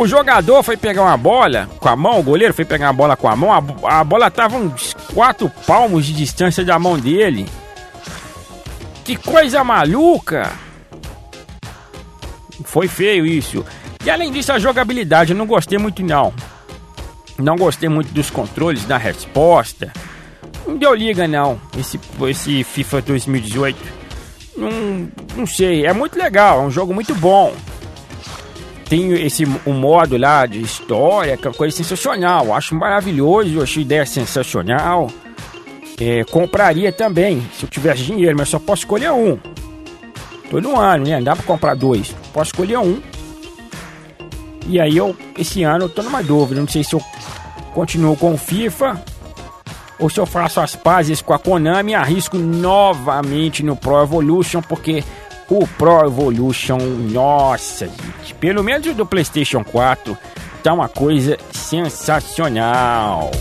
O 0.00 0.06
jogador 0.06 0.62
foi 0.62 0.78
pegar 0.78 1.02
uma 1.02 1.16
bola 1.18 1.68
com 1.78 1.86
a 1.86 1.94
mão, 1.94 2.20
o 2.20 2.22
goleiro 2.22 2.54
foi 2.54 2.64
pegar 2.64 2.86
uma 2.86 2.94
bola 2.94 3.16
com 3.18 3.28
a 3.28 3.36
mão, 3.36 3.52
a, 3.52 4.00
a 4.00 4.02
bola 4.02 4.30
tava 4.30 4.56
uns 4.56 4.94
quatro 5.12 5.52
palmos 5.66 6.06
de 6.06 6.14
distância 6.14 6.64
da 6.64 6.78
mão 6.78 6.98
dele. 6.98 7.46
Que 9.04 9.14
coisa 9.14 9.62
maluca! 9.62 10.52
Foi 12.64 12.88
feio 12.88 13.26
isso. 13.26 13.62
E 14.02 14.08
além 14.08 14.32
disso, 14.32 14.50
a 14.54 14.58
jogabilidade 14.58 15.32
eu 15.32 15.36
não 15.36 15.44
gostei 15.44 15.76
muito 15.76 16.02
não. 16.02 16.32
Não 17.36 17.56
gostei 17.56 17.90
muito 17.90 18.10
dos 18.10 18.30
controles, 18.30 18.86
da 18.86 18.96
resposta. 18.96 19.92
Não 20.66 20.78
deu 20.78 20.94
liga 20.94 21.28
não, 21.28 21.60
esse, 21.76 22.00
esse 22.26 22.64
FIFA 22.64 23.02
2018. 23.02 23.78
Não, 24.56 24.70
não 25.36 25.46
sei, 25.46 25.84
é 25.84 25.92
muito 25.92 26.18
legal, 26.18 26.62
é 26.62 26.62
um 26.62 26.70
jogo 26.70 26.94
muito 26.94 27.14
bom 27.14 27.54
tem 28.90 29.12
esse 29.24 29.44
um 29.64 29.72
modo 29.72 30.16
lá 30.16 30.44
de 30.46 30.60
história, 30.60 31.36
que 31.36 31.46
é 31.46 31.50
uma 31.50 31.56
coisa 31.56 31.76
sensacional. 31.76 32.52
Acho 32.52 32.74
maravilhoso, 32.74 33.62
acho 33.62 33.78
ideia 33.78 34.04
sensacional. 34.04 35.08
É, 36.00 36.24
compraria 36.24 36.90
também, 36.90 37.40
se 37.56 37.64
eu 37.64 37.68
tivesse 37.68 38.02
dinheiro, 38.02 38.36
mas 38.36 38.48
só 38.48 38.58
posso 38.58 38.82
escolher 38.82 39.12
um. 39.12 39.38
Todo 40.50 40.76
ano, 40.76 41.04
né? 41.04 41.16
Não 41.18 41.22
dá 41.22 41.36
pra 41.36 41.44
comprar 41.44 41.76
dois. 41.76 42.12
Posso 42.32 42.50
escolher 42.50 42.78
um. 42.78 43.00
E 44.66 44.80
aí 44.80 44.96
eu, 44.96 45.16
esse 45.38 45.62
ano, 45.62 45.84
eu 45.84 45.88
tô 45.88 46.02
numa 46.02 46.20
dúvida. 46.20 46.60
Não 46.60 46.68
sei 46.68 46.82
se 46.82 46.94
eu 46.94 47.00
continuo 47.72 48.16
com 48.16 48.34
o 48.34 48.38
FIFA 48.38 49.04
ou 50.00 50.10
se 50.10 50.18
eu 50.18 50.26
faço 50.26 50.58
as 50.58 50.74
pazes 50.74 51.22
com 51.22 51.32
a 51.32 51.38
Konami 51.38 51.92
e 51.92 51.94
arrisco 51.94 52.36
novamente 52.36 53.62
no 53.62 53.76
Pro 53.76 54.02
Evolution, 54.02 54.62
porque 54.62 55.04
o 55.50 55.66
Pro 55.66 56.06
Evolution, 56.06 56.78
nossa, 57.10 57.86
gente, 57.86 58.34
pelo 58.34 58.62
menos 58.62 58.94
do 58.94 59.04
PlayStation 59.04 59.64
4, 59.64 60.16
tá 60.62 60.72
uma 60.72 60.88
coisa 60.88 61.36
sensacional. 61.52 63.32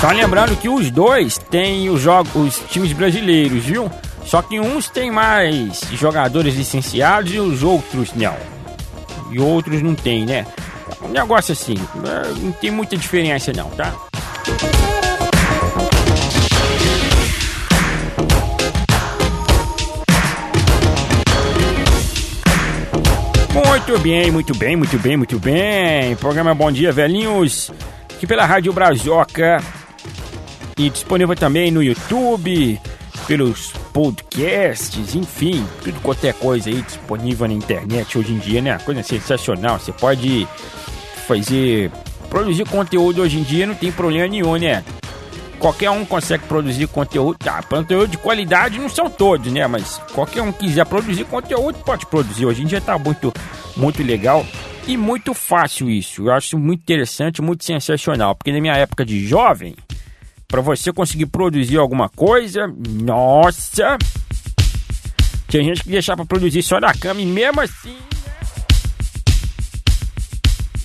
Só 0.00 0.08
lembrando 0.12 0.56
que 0.56 0.68
os 0.68 0.90
dois 0.90 1.36
têm 1.36 1.90
os 1.90 2.00
jogos, 2.00 2.32
os 2.34 2.70
times 2.70 2.92
brasileiros, 2.92 3.64
viu? 3.64 3.90
Só 4.24 4.40
que 4.40 4.60
uns 4.60 4.88
têm 4.88 5.10
mais 5.10 5.80
jogadores 5.92 6.54
licenciados 6.54 7.34
e 7.34 7.38
os 7.40 7.64
outros 7.64 8.14
não. 8.14 8.36
E 9.30 9.40
outros 9.40 9.82
não 9.82 9.94
tem, 9.94 10.24
né? 10.24 10.46
Um 11.02 11.08
negócio 11.08 11.52
assim, 11.52 11.74
é, 11.74 12.40
não 12.40 12.52
tem 12.52 12.70
muita 12.70 12.96
diferença 12.96 13.52
não, 13.52 13.68
tá? 13.70 13.92
Muito 23.90 24.02
bem, 24.04 24.30
muito 24.30 24.56
bem, 24.56 24.76
muito 24.76 24.98
bem, 25.00 25.16
muito 25.16 25.38
bem. 25.40 26.14
Programa 26.14 26.54
Bom 26.54 26.70
Dia 26.70 26.92
Velhinhos, 26.92 27.72
aqui 28.08 28.24
pela 28.24 28.46
Rádio 28.46 28.72
Brazoca 28.72 29.60
e 30.78 30.88
disponível 30.88 31.34
também 31.34 31.72
no 31.72 31.82
YouTube, 31.82 32.80
pelos 33.26 33.72
podcasts, 33.92 35.16
enfim, 35.16 35.66
tudo 35.82 35.98
quanto 36.02 36.24
é 36.24 36.32
coisa 36.32 36.70
aí 36.70 36.80
disponível 36.82 37.48
na 37.48 37.54
internet 37.54 38.16
hoje 38.16 38.32
em 38.32 38.38
dia, 38.38 38.62
né? 38.62 38.78
Coisa 38.78 39.02
sensacional. 39.02 39.80
Você 39.80 39.90
pode 39.90 40.46
fazer, 41.26 41.90
produzir 42.28 42.68
conteúdo 42.68 43.22
hoje 43.22 43.40
em 43.40 43.42
dia, 43.42 43.66
não 43.66 43.74
tem 43.74 43.90
problema 43.90 44.28
nenhum, 44.28 44.54
né? 44.54 44.84
qualquer 45.60 45.90
um 45.90 46.04
consegue 46.04 46.44
produzir 46.44 46.88
conteúdo. 46.88 47.38
Tá, 47.38 47.62
conteúdo 47.62 48.08
de 48.08 48.18
qualidade 48.18 48.78
não 48.78 48.88
são 48.88 49.08
todos, 49.08 49.52
né? 49.52 49.64
Mas 49.66 50.00
qualquer 50.12 50.42
um 50.42 50.50
quiser 50.50 50.86
produzir 50.86 51.24
conteúdo 51.24 51.78
pode 51.84 52.06
produzir. 52.06 52.46
Hoje 52.46 52.62
em 52.62 52.66
dia 52.66 52.80
tá 52.80 52.98
muito, 52.98 53.32
muito 53.80 54.02
legal 54.02 54.46
e 54.86 54.96
muito 54.96 55.32
fácil 55.32 55.88
isso. 55.90 56.26
Eu 56.26 56.32
acho 56.32 56.58
muito 56.58 56.82
interessante, 56.82 57.40
muito 57.40 57.64
sensacional. 57.64 58.34
Porque 58.34 58.52
na 58.52 58.60
minha 58.60 58.74
época 58.74 59.04
de 59.04 59.26
jovem, 59.26 59.74
para 60.46 60.60
você 60.60 60.92
conseguir 60.92 61.26
produzir 61.26 61.78
alguma 61.78 62.08
coisa, 62.08 62.72
nossa, 62.88 63.96
tinha 65.48 65.64
gente 65.64 65.82
que 65.82 65.90
deixava 65.90 66.18
para 66.18 66.38
produzir 66.38 66.62
só 66.62 66.78
na 66.78 66.92
cama 66.94 67.20
e 67.20 67.26
mesmo 67.26 67.60
assim. 67.60 67.96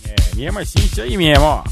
Né? 0.06 0.16
É, 0.16 0.36
mesmo 0.36 0.60
assim, 0.60 0.80
isso 0.80 1.02
aí 1.02 1.18
mesmo, 1.18 1.44
ó. 1.44 1.64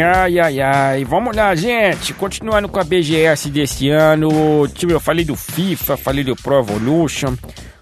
Ai, 0.00 0.38
ai, 0.38 0.60
ai. 0.60 1.04
Vamos 1.04 1.36
lá, 1.36 1.54
gente. 1.54 2.14
Continuando 2.14 2.68
com 2.68 2.80
a 2.80 2.84
BGS 2.84 3.50
desse 3.50 3.90
ano. 3.90 4.66
Tipo, 4.68 4.92
eu 4.92 5.00
falei 5.00 5.24
do 5.24 5.36
FIFA, 5.36 5.96
falei 5.96 6.24
do 6.24 6.34
Pro 6.34 6.60
Evolution. 6.60 7.36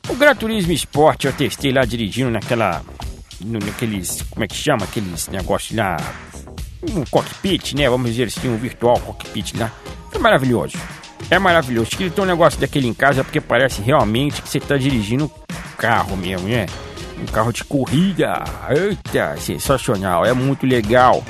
O 0.08 0.16
Gran 0.16 0.34
Turismo 0.34 0.72
Sport 0.72 1.24
eu 1.24 1.32
testei 1.32 1.72
lá 1.72 1.84
dirigindo 1.84 2.30
naquela. 2.30 2.82
Naqueles. 3.40 4.22
Como 4.30 4.44
é 4.44 4.48
que 4.48 4.56
chama? 4.56 4.84
Aqueles 4.84 5.28
negócios 5.28 5.76
lá. 5.76 5.96
Um 6.82 7.04
cockpit, 7.04 7.74
né? 7.74 7.88
Vamos 7.88 8.10
dizer 8.10 8.24
assim, 8.24 8.48
um 8.48 8.56
virtual 8.56 8.98
cockpit 8.98 9.54
lá. 9.56 9.70
É 10.12 10.18
maravilhoso. 10.18 10.76
É 11.30 11.38
maravilhoso. 11.38 11.90
Que 11.90 12.10
tem 12.10 12.24
um 12.24 12.26
negócio 12.26 12.58
daquele 12.58 12.88
em 12.88 12.94
casa 12.94 13.22
porque 13.22 13.40
parece 13.40 13.80
realmente 13.80 14.42
que 14.42 14.48
você 14.48 14.58
está 14.58 14.76
dirigindo 14.76 15.26
um 15.26 15.76
carro 15.76 16.16
mesmo, 16.16 16.48
né? 16.48 16.66
Um 17.20 17.26
carro 17.26 17.52
de 17.52 17.62
corrida. 17.62 18.42
Eita, 18.70 19.36
sensacional. 19.36 20.24
É 20.24 20.32
muito 20.32 20.66
legal. 20.66 21.22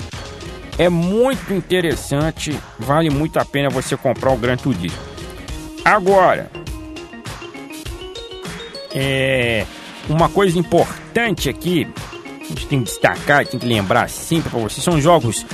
É 0.79 0.89
muito 0.89 1.53
interessante, 1.53 2.57
vale 2.79 3.11
muito 3.11 3.37
a 3.39 3.45
pena 3.45 3.69
você 3.69 3.97
comprar 3.97 4.31
o 4.31 4.37
Gran 4.37 4.57
Turismo. 4.57 4.97
Agora, 5.85 6.49
é 8.95 9.67
uma 10.09 10.29
coisa 10.29 10.57
importante 10.57 11.49
aqui, 11.49 11.87
a 12.41 12.45
gente 12.45 12.67
tem 12.69 12.79
que 12.79 12.91
destacar, 12.91 13.45
tem 13.45 13.59
que 13.59 13.67
lembrar 13.67 14.09
sempre 14.09 14.51
para 14.51 14.61
vocês, 14.61 14.85
são 14.85 15.01
jogos 15.01 15.45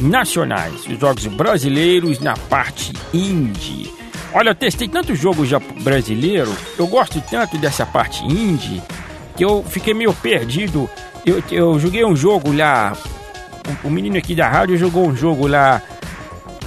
nacionais, 0.00 0.84
os 0.84 0.98
jogos 0.98 1.26
brasileiros 1.26 2.18
na 2.18 2.34
parte 2.34 2.92
indie. 3.14 3.90
Olha, 4.34 4.50
eu 4.50 4.54
testei 4.54 4.88
tanto 4.88 5.14
jogo 5.14 5.46
já 5.46 5.60
brasileiro, 5.80 6.52
eu 6.76 6.88
gosto 6.88 7.22
tanto 7.30 7.56
dessa 7.56 7.86
parte 7.86 8.24
indie, 8.24 8.82
que 9.36 9.44
eu 9.44 9.62
fiquei 9.62 9.94
meio 9.94 10.12
perdido. 10.12 10.90
Eu, 11.24 11.42
eu 11.50 11.78
joguei 11.78 12.04
um 12.04 12.16
jogo 12.16 12.52
lá 12.52 12.96
o, 13.84 13.90
menino 13.90 14.16
aqui 14.16 14.34
da 14.34 14.48
rádio 14.48 14.76
jogou 14.76 15.06
um 15.06 15.16
jogo 15.16 15.46
lá 15.46 15.82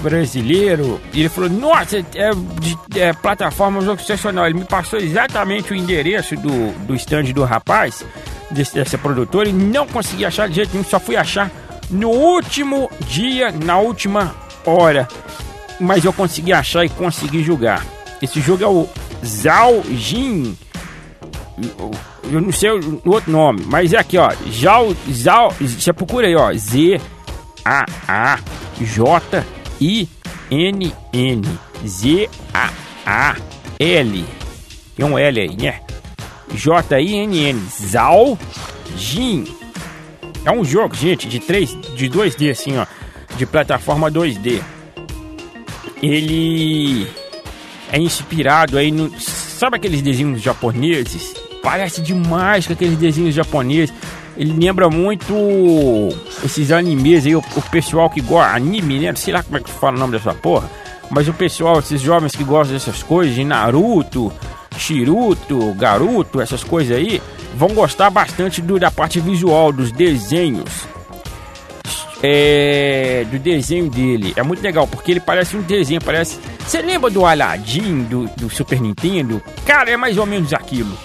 brasileiro 0.01 0.99
e 1.13 1.21
ele 1.21 1.29
falou: 1.29 1.49
Nossa, 1.49 1.97
é, 1.97 2.31
de, 2.59 2.99
é 2.99 3.13
plataforma, 3.13 3.81
jogo 3.81 4.01
sensacional. 4.01 4.45
Ele 4.45 4.59
me 4.59 4.65
passou 4.65 4.99
exatamente 4.99 5.71
o 5.71 5.75
endereço 5.75 6.35
do, 6.35 6.71
do 6.85 6.95
stand 6.95 7.23
do 7.33 7.43
rapaz, 7.43 8.05
desse, 8.51 8.75
dessa 8.75 8.97
produtora, 8.97 9.49
e 9.49 9.53
não 9.53 9.87
consegui 9.87 10.25
achar 10.25 10.47
de 10.47 10.55
jeito 10.55 10.71
nenhum, 10.73 10.83
só 10.83 10.99
fui 10.99 11.15
achar 11.15 11.51
no 11.89 12.09
último 12.09 12.89
dia, 13.07 13.51
na 13.51 13.77
última 13.79 14.35
hora. 14.65 15.07
Mas 15.79 16.03
eu 16.03 16.11
consegui 16.11 16.51
achar 16.51 16.85
e 16.85 16.89
consegui 16.89 17.43
jogar. 17.43 17.85
Esse 18.21 18.41
jogo 18.41 18.63
é 18.63 18.67
o 18.67 18.87
Zhao 19.25 19.81
Jin. 19.91 20.57
Eu 22.23 22.41
não 22.41 22.51
sei 22.51 22.71
o 22.71 23.01
outro 23.05 23.31
nome, 23.31 23.63
mas 23.65 23.93
é 23.93 23.97
aqui, 23.97 24.17
ó. 24.17 24.29
Zhao, 24.51 24.95
Zhao, 25.11 25.51
você 25.59 25.93
procura 25.93 26.27
aí, 26.27 26.35
ó. 26.35 26.53
Z 26.53 26.99
A 27.65 27.85
A 28.07 28.39
J 28.79 29.45
I-N-N 29.79 31.59
Z-A-A-L. 31.85 32.25
Tem 34.95 35.05
um 35.05 35.17
L 35.17 35.39
aí, 35.39 35.55
né? 35.55 35.81
J-I-N-N. 36.53 37.61
Zal 37.81 38.37
Jin. 38.97 39.45
É 40.45 40.51
um 40.51 40.63
jogo, 40.63 40.95
gente, 40.95 41.27
de 41.27 41.39
3, 41.39 41.69
de 41.95 42.09
2D, 42.09 42.51
assim, 42.51 42.77
ó. 42.77 42.85
De 43.37 43.45
plataforma 43.45 44.11
2D. 44.11 44.61
Ele 46.01 47.07
é 47.91 47.99
inspirado 47.99 48.77
aí 48.77 48.91
no. 48.91 49.11
Sabe 49.19 49.77
aqueles 49.77 50.01
desenhos 50.01 50.41
japoneses? 50.41 51.33
Parece 51.61 52.01
demais 52.01 52.65
com 52.65 52.73
aqueles 52.73 52.97
desenhos 52.97 53.35
japoneses 53.35 53.93
ele 54.39 54.53
lembra 54.53 54.89
muito 54.89 55.33
esses 56.45 56.71
animes 56.71 57.25
aí, 57.25 57.35
o, 57.35 57.39
o 57.39 57.61
pessoal 57.63 58.09
que 58.09 58.21
gosta, 58.21 58.55
anime, 58.55 58.97
né? 58.97 59.13
Sei 59.13 59.33
lá 59.33 59.43
como 59.43 59.57
é 59.57 59.59
que 59.59 59.69
fala 59.69 59.97
o 59.97 59.99
nome 59.99 60.13
dessa 60.13 60.33
porra. 60.33 60.71
Mas 61.11 61.27
o 61.27 61.33
pessoal, 61.33 61.79
esses 61.79 61.99
jovens 61.99 62.37
que 62.37 62.43
gostam 62.45 62.73
dessas 62.73 63.03
coisas, 63.03 63.35
de 63.35 63.43
Naruto, 63.43 64.31
Shiruto, 64.77 65.73
Garuto, 65.73 66.39
essas 66.39 66.63
coisas 66.63 66.95
aí, 66.95 67.21
vão 67.53 67.73
gostar 67.73 68.09
bastante 68.09 68.61
do, 68.61 68.79
da 68.79 68.89
parte 68.89 69.19
visual, 69.19 69.73
dos 69.73 69.91
desenhos. 69.91 70.87
É, 72.23 73.25
do 73.29 73.39
desenho 73.39 73.89
dele. 73.89 74.31
É 74.37 74.43
muito 74.43 74.63
legal, 74.63 74.87
porque 74.87 75.11
ele 75.11 75.19
parece 75.19 75.57
um 75.57 75.61
desenho, 75.61 76.01
parece... 76.01 76.39
Você 76.65 76.81
lembra 76.81 77.09
do 77.09 77.25
Aladdin, 77.25 78.03
do, 78.03 78.29
do 78.37 78.49
Super 78.49 78.79
Nintendo? 78.79 79.41
Cara, 79.65 79.91
é 79.91 79.97
mais 79.97 80.17
ou 80.17 80.25
menos 80.25 80.53
aquilo. 80.53 80.97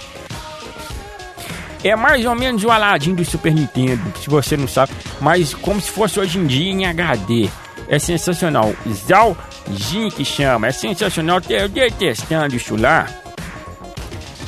É 1.85 1.95
mais 1.95 2.25
ou 2.25 2.35
menos 2.35 2.65
o 2.65 2.71
Aladdin 2.71 3.15
do 3.15 3.25
Super 3.27 3.53
Nintendo, 3.53 4.03
se 4.19 4.31
você 4.31 4.57
não 4.57 4.67
sabe, 4.67 4.93
mas 5.21 5.53
como 5.53 5.79
se 5.83 5.91
fosse 5.91 6.19
hoje 6.19 6.39
em 6.39 6.47
dia 6.47 6.73
em 6.73 6.87
HD. 6.87 7.51
É 7.87 7.99
sensacional. 7.99 8.73
Zal 9.07 9.37
Jin 9.71 10.11
que 10.11 10.25
chama, 10.25 10.69
é 10.69 10.73
sensacional. 10.73 11.43
Eu 11.51 11.69
dei 11.69 11.91
testando 11.91 12.57
isso 12.57 12.75
lá. 12.75 13.07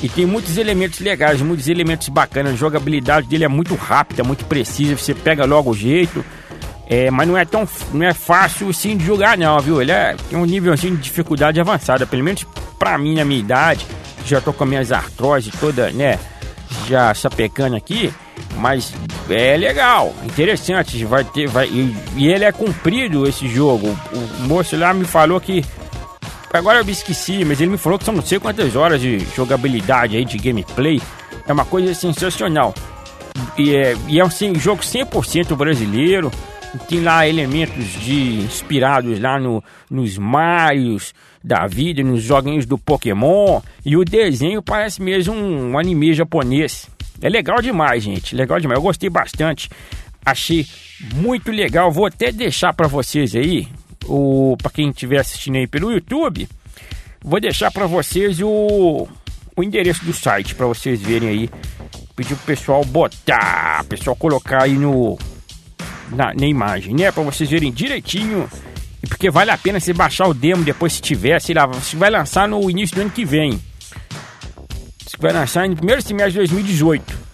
E 0.03 0.09
tem 0.09 0.25
muitos 0.25 0.57
elementos 0.57 1.01
legais, 1.01 1.43
muitos 1.43 1.69
elementos 1.69 2.09
bacanas. 2.09 2.55
A 2.55 2.57
jogabilidade 2.57 3.27
dele 3.29 3.45
é 3.45 3.49
muito 3.49 3.75
rápida, 3.75 4.25
muito 4.25 4.47
precisa. 4.47 4.97
Você 4.97 5.15
pega 5.15 5.45
logo 5.45 5.71
o 5.71 5.75
jeito. 5.75 6.25
É, 6.89 7.11
mas 7.11 7.29
não 7.29 7.37
é 7.37 7.45
tão 7.45 7.69
não 7.93 8.07
é 8.07 8.15
fácil 8.15 8.71
assim 8.71 8.97
de 8.97 9.05
jogar 9.05 9.37
não, 9.37 9.59
viu? 9.59 9.83
Ele 9.83 9.91
é, 9.91 10.15
tem 10.31 10.39
um 10.39 10.45
nível 10.45 10.73
assim, 10.73 10.95
de 10.95 11.03
dificuldade 11.03 11.61
avançada, 11.61 12.07
pelo 12.07 12.23
menos 12.23 12.47
pra 12.79 12.97
mim, 12.97 13.17
na 13.17 13.25
minha 13.25 13.41
idade, 13.41 13.85
já 14.25 14.41
tô 14.41 14.53
com 14.53 14.65
minhas 14.65 14.93
artrose 14.93 15.51
toda, 15.51 15.91
né? 15.91 16.17
Já 16.89 17.13
sapecando 17.15 17.77
aqui, 17.77 18.13
mas 18.57 18.95
é 19.29 19.57
legal, 19.57 20.15
interessante, 20.25 21.05
vai 21.05 21.25
ter, 21.25 21.49
vai 21.49 21.67
e, 21.67 21.97
e, 22.17 22.29
ele 22.29 22.45
é 22.45 22.53
cumprido 22.53 23.27
esse 23.27 23.49
jogo. 23.49 23.89
O, 24.13 24.43
moço 24.47 24.77
lá 24.77 24.95
me 24.95 25.05
falou 25.05 25.41
que 25.41 25.65
agora 26.53 26.79
eu 26.79 26.85
me 26.85 26.93
esqueci, 26.93 27.45
mas 27.45 27.61
ele 27.61 27.73
me 27.73 27.79
falou 27.79 27.99
que 27.99 28.05
são 28.05 28.15
não 28.15 28.23
sei 28.23 28.39
quantas 28.39 28.77
horas 28.77 29.01
de 29.01 29.19
jogabilidade 29.35 30.17
aí 30.17 30.25
de 30.25 30.39
gameplay. 30.39 31.01
É 31.47 31.53
uma 31.53 31.65
coisa 31.65 31.95
sensacional. 31.95 32.75
E 33.59 33.75
é, 33.75 33.97
e 34.09 34.21
é 34.21 34.25
um 34.25 34.31
sim, 34.31 34.55
jogo 34.59 34.83
100% 34.83 35.55
brasileiro. 35.57 36.31
Tem 36.89 37.01
lá 37.01 37.27
elementos 37.27 37.85
de 38.01 38.41
inspirados 38.41 39.19
lá 39.21 39.39
no, 39.39 39.63
nos 39.91 40.19
Marios 40.19 41.15
da 41.43 41.67
vida, 41.67 42.03
nos 42.03 42.23
joguinhos 42.23 42.67
do 42.67 42.77
Pokémon. 42.77 43.61
E 43.85 43.97
o 43.97 44.05
desenho 44.05 44.63
parece 44.63 45.01
mesmo 45.01 45.35
um 45.35 45.79
anime 45.79 46.13
japonês. 46.13 46.89
É 47.21 47.29
legal 47.29 47.63
demais, 47.63 48.03
gente. 48.03 48.35
Legal 48.35 48.61
demais. 48.61 48.79
Eu 48.79 48.83
gostei 48.83 49.09
bastante. 49.09 49.71
Achei 50.25 50.67
muito 51.15 51.51
legal. 51.51 51.91
Vou 51.91 52.07
até 52.07 52.33
deixar 52.33 52.73
para 52.73 52.89
vocês 52.89 53.35
aí, 53.35 53.69
o 54.07 54.57
para 54.61 54.73
quem 54.73 54.91
estiver 54.91 55.21
assistindo 55.21 55.57
aí 55.57 55.67
pelo 55.67 55.93
YouTube, 55.93 56.49
vou 57.23 57.41
deixar 57.41 57.71
para 57.71 57.87
vocês 57.87 58.41
o, 58.41 59.09
o 59.57 59.63
endereço 59.63 60.05
do 60.05 60.13
site 60.13 60.55
para 60.55 60.67
vocês 60.67 61.01
verem 61.01 61.29
aí. 61.29 61.51
Pedir 62.17 62.35
pro 62.35 62.47
pessoal 62.47 62.85
botar, 62.85 63.85
pessoal 63.85 64.17
colocar 64.17 64.65
aí 64.65 64.73
no 64.73 65.19
na, 66.11 66.33
na 66.35 66.47
imagem, 66.47 66.95
né? 66.95 67.11
Para 67.11 67.23
vocês 67.23 67.49
verem 67.49 67.73
direitinho. 67.73 68.49
E 69.03 69.07
porque 69.07 69.31
vale 69.31 69.51
a 69.51 69.59
pena 69.59 69.79
você 69.79 69.93
baixar 69.93 70.27
o 70.27 70.35
demo 70.35 70.65
depois 70.65 70.95
se 70.95 71.03
tiver, 71.03 71.41
sei 71.41 71.55
lá, 71.55 71.67
você 71.67 71.97
vai 71.97 72.11
lançar 72.11 72.49
no 72.49 72.71
início 72.71 72.97
do 72.97 73.03
ano 73.03 73.11
que 73.11 73.25
vem. 73.25 73.61
Você 75.05 75.17
vai 75.19 75.33
lançar 75.33 75.69
no 75.69 75.77
primeiro 75.77 76.03
semestre 76.03 76.33
de 76.33 76.39
2018. 76.39 77.27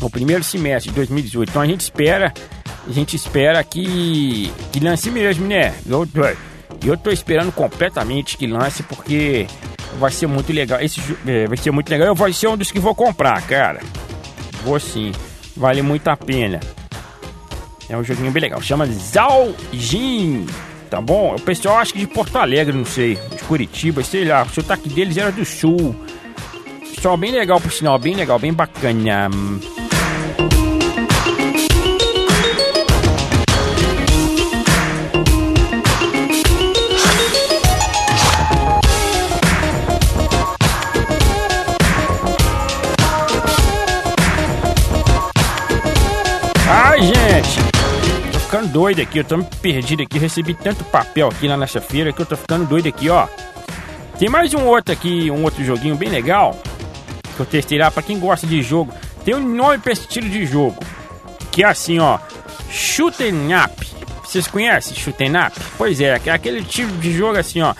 O 0.00 0.10
primeiro 0.10 0.44
semestre 0.44 0.90
de 0.90 0.96
2018. 0.96 1.50
Então 1.50 1.62
a 1.62 1.66
gente 1.66 1.80
espera, 1.80 2.32
a 2.86 2.92
gente 2.92 3.16
espera 3.16 3.62
que, 3.64 4.52
que 4.72 4.80
lance 4.80 5.10
mesmo, 5.10 5.46
né? 5.46 5.74
Eu, 5.86 6.08
eu 6.84 6.96
tô 6.96 7.10
esperando 7.10 7.52
completamente 7.52 8.36
que 8.36 8.46
lance 8.46 8.82
porque 8.84 9.46
vai 9.98 10.10
ser 10.10 10.26
muito 10.26 10.52
legal. 10.52 10.80
Esse 10.80 11.00
é, 11.26 11.46
vai 11.46 11.56
ser 11.56 11.70
muito 11.70 11.90
legal. 11.90 12.08
Eu 12.08 12.14
vou 12.14 12.32
ser 12.32 12.46
um 12.48 12.56
dos 12.56 12.70
que 12.70 12.78
vou 12.78 12.94
comprar, 12.94 13.42
cara. 13.42 13.80
Vou 14.64 14.78
sim. 14.78 15.12
Vale 15.56 15.82
muito 15.82 16.06
a 16.08 16.16
pena. 16.16 16.60
É 17.88 17.96
um 17.96 18.04
joguinho 18.04 18.30
bem 18.30 18.42
legal. 18.42 18.60
Chama 18.60 18.86
Zaljin. 18.86 20.46
Tá 20.90 21.00
bom? 21.00 21.34
O 21.34 21.40
pessoal 21.40 21.78
acho 21.78 21.92
que 21.92 21.98
de 21.98 22.06
Porto 22.06 22.36
Alegre, 22.36 22.76
não 22.76 22.84
sei. 22.84 23.16
De 23.16 23.44
Curitiba, 23.44 24.02
sei 24.02 24.24
lá. 24.24 24.42
O 24.42 24.48
sotaque 24.48 24.88
deles 24.88 25.16
era 25.16 25.30
do 25.32 25.44
sul. 25.44 25.94
Pessoal 26.94 27.16
bem 27.16 27.30
legal, 27.32 27.60
por 27.60 27.72
sinal. 27.72 27.98
Bem 27.98 28.14
legal, 28.14 28.38
bem 28.38 28.52
bacana. 28.52 29.30
Ficando 48.48 48.68
doido 48.68 49.02
aqui, 49.02 49.18
eu 49.18 49.24
tô 49.24 49.36
me 49.36 49.44
perdido 49.60 50.02
aqui, 50.02 50.18
recebi 50.18 50.54
tanto 50.54 50.82
papel 50.84 51.28
aqui 51.28 51.46
na 51.46 51.54
nessa 51.54 51.82
feira 51.82 52.14
que 52.14 52.22
eu 52.22 52.24
tô 52.24 52.34
ficando 52.34 52.66
doido 52.66 52.88
aqui, 52.88 53.10
ó. 53.10 53.28
Tem 54.18 54.30
mais 54.30 54.54
um 54.54 54.64
outro 54.64 54.90
aqui, 54.90 55.30
um 55.30 55.44
outro 55.44 55.62
joguinho 55.62 55.96
bem 55.96 56.08
legal, 56.08 56.58
que 57.36 57.40
eu 57.40 57.44
testei 57.44 57.78
lá 57.78 57.90
pra 57.90 58.02
quem 58.02 58.18
gosta 58.18 58.46
de 58.46 58.62
jogo. 58.62 58.90
Tem 59.22 59.34
um 59.34 59.46
nome 59.46 59.76
pra 59.76 59.92
esse 59.92 60.00
estilo 60.00 60.30
de 60.30 60.46
jogo, 60.46 60.78
que 61.52 61.62
é 61.62 61.66
assim, 61.66 61.98
ó, 61.98 62.18
Shooting 62.70 63.52
Up. 63.52 63.86
Vocês 64.24 64.46
conhecem 64.46 64.96
Shooting 64.96 65.36
Up? 65.36 65.54
Pois 65.76 66.00
é, 66.00 66.18
é 66.24 66.30
aquele 66.30 66.64
tipo 66.64 66.92
de 66.92 67.12
jogo 67.12 67.38
assim, 67.38 67.60
ó, 67.60 67.74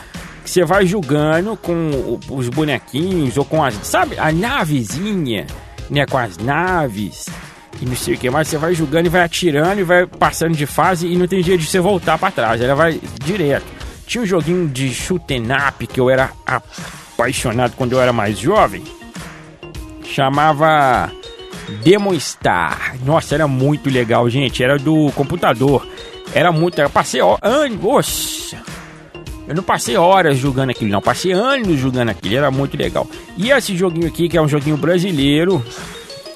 que 0.44 0.50
você 0.50 0.66
vai 0.66 0.85
jogando 0.85 1.57
com 1.57 2.18
os 2.28 2.50
bonequinhos 2.50 3.38
ou 3.38 3.44
com 3.46 3.64
as, 3.64 3.72
sabe, 3.87 4.18
a 4.18 4.31
navezinha, 4.31 5.46
né, 5.88 6.04
com 6.04 6.18
as 6.18 6.37
naves 6.37 7.26
e 7.80 7.86
não 7.86 7.96
sei 7.96 8.14
o 8.14 8.18
que 8.18 8.30
mais. 8.30 8.48
Você 8.48 8.58
vai 8.58 8.74
jogando 8.74 9.06
e 9.06 9.08
vai 9.08 9.22
atirando 9.22 9.80
e 9.80 9.84
vai 9.84 10.06
passando 10.06 10.56
de 10.56 10.66
fase 10.66 11.06
e 11.06 11.16
não 11.16 11.26
tem 11.26 11.42
jeito 11.42 11.60
de 11.60 11.66
você 11.66 11.80
voltar 11.80 12.18
para 12.18 12.30
trás. 12.30 12.60
Ela 12.60 12.74
vai 12.74 13.00
direto. 13.24 13.66
Tinha 14.06 14.22
um 14.22 14.26
joguinho 14.26 14.68
de 14.68 14.92
shoot'em 14.92 15.46
up 15.68 15.86
que 15.86 16.00
eu 16.00 16.08
era 16.08 16.30
apaixonado 16.46 17.74
quando 17.76 17.92
eu 17.92 18.00
era 18.00 18.12
mais 18.12 18.38
jovem. 18.38 18.82
Chamava 20.02 21.12
Demo 21.82 22.18
Star. 22.18 22.96
Nossa, 23.04 23.34
era 23.34 23.46
muito 23.46 23.90
legal, 23.90 24.28
gente. 24.30 24.62
Era 24.62 24.78
do 24.78 25.12
computador. 25.12 25.86
Era 26.32 26.50
muito. 26.50 26.80
Eu 26.80 26.90
passei 26.90 27.20
anos. 27.42 27.84
Oxa! 27.84 28.62
Eu 29.46 29.54
não 29.54 29.62
passei 29.62 29.96
horas 29.96 30.36
jogando 30.36 30.70
aquilo, 30.70 30.90
não. 30.90 31.00
Passei 31.00 31.32
anos 31.32 31.78
jogando 31.78 32.10
aquilo. 32.10 32.36
Era 32.36 32.50
muito 32.50 32.76
legal. 32.76 33.06
E 33.36 33.50
esse 33.50 33.76
joguinho 33.76 34.06
aqui, 34.06 34.28
que 34.28 34.36
é 34.36 34.42
um 34.42 34.48
joguinho 34.48 34.76
brasileiro 34.76 35.64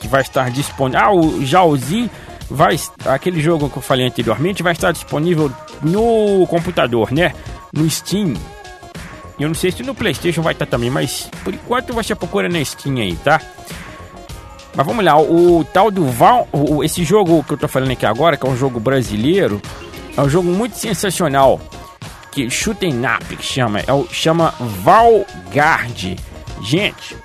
que 0.02 0.08
vai 0.08 0.20
estar 0.20 0.50
disponível. 0.50 1.00
Ah, 1.00 1.12
o 1.14 1.44
Jaozi 1.46 2.10
vai 2.50 2.76
aquele 3.06 3.40
jogo 3.40 3.70
que 3.70 3.78
eu 3.78 3.82
falei 3.82 4.06
anteriormente 4.06 4.62
vai 4.62 4.72
estar 4.72 4.90
disponível 4.92 5.50
no 5.80 6.44
computador, 6.48 7.12
né? 7.12 7.32
No 7.72 7.88
Steam. 7.88 8.34
Eu 9.38 9.48
não 9.48 9.54
sei 9.54 9.70
se 9.70 9.82
no 9.82 9.94
PlayStation 9.94 10.42
vai 10.42 10.52
estar 10.52 10.66
também, 10.66 10.90
mas 10.90 11.30
por 11.44 11.54
enquanto 11.54 11.94
você 11.94 12.14
procura 12.14 12.48
na 12.48 12.62
Steam 12.64 12.96
aí, 12.96 13.14
tá? 13.16 13.40
Mas 14.74 14.86
vamos 14.86 15.04
lá, 15.04 15.16
o, 15.18 15.60
o 15.60 15.64
tal 15.64 15.90
do 15.90 16.04
Val, 16.06 16.48
o, 16.52 16.82
esse 16.82 17.04
jogo 17.04 17.44
que 17.44 17.52
eu 17.52 17.58
tô 17.58 17.68
falando 17.68 17.92
aqui 17.92 18.04
agora, 18.04 18.36
que 18.36 18.46
é 18.46 18.48
um 18.48 18.56
jogo 18.56 18.80
brasileiro, 18.80 19.60
é 20.16 20.20
um 20.20 20.28
jogo 20.28 20.50
muito 20.50 20.76
sensacional. 20.76 21.60
Que 22.30 22.48
Shooting 22.48 23.02
Up, 23.04 23.36
que 23.36 23.44
chama, 23.44 23.80
é 23.80 23.92
o, 23.92 24.06
chama 24.10 24.54
Valgard. 24.58 26.16
Gente, 26.62 27.16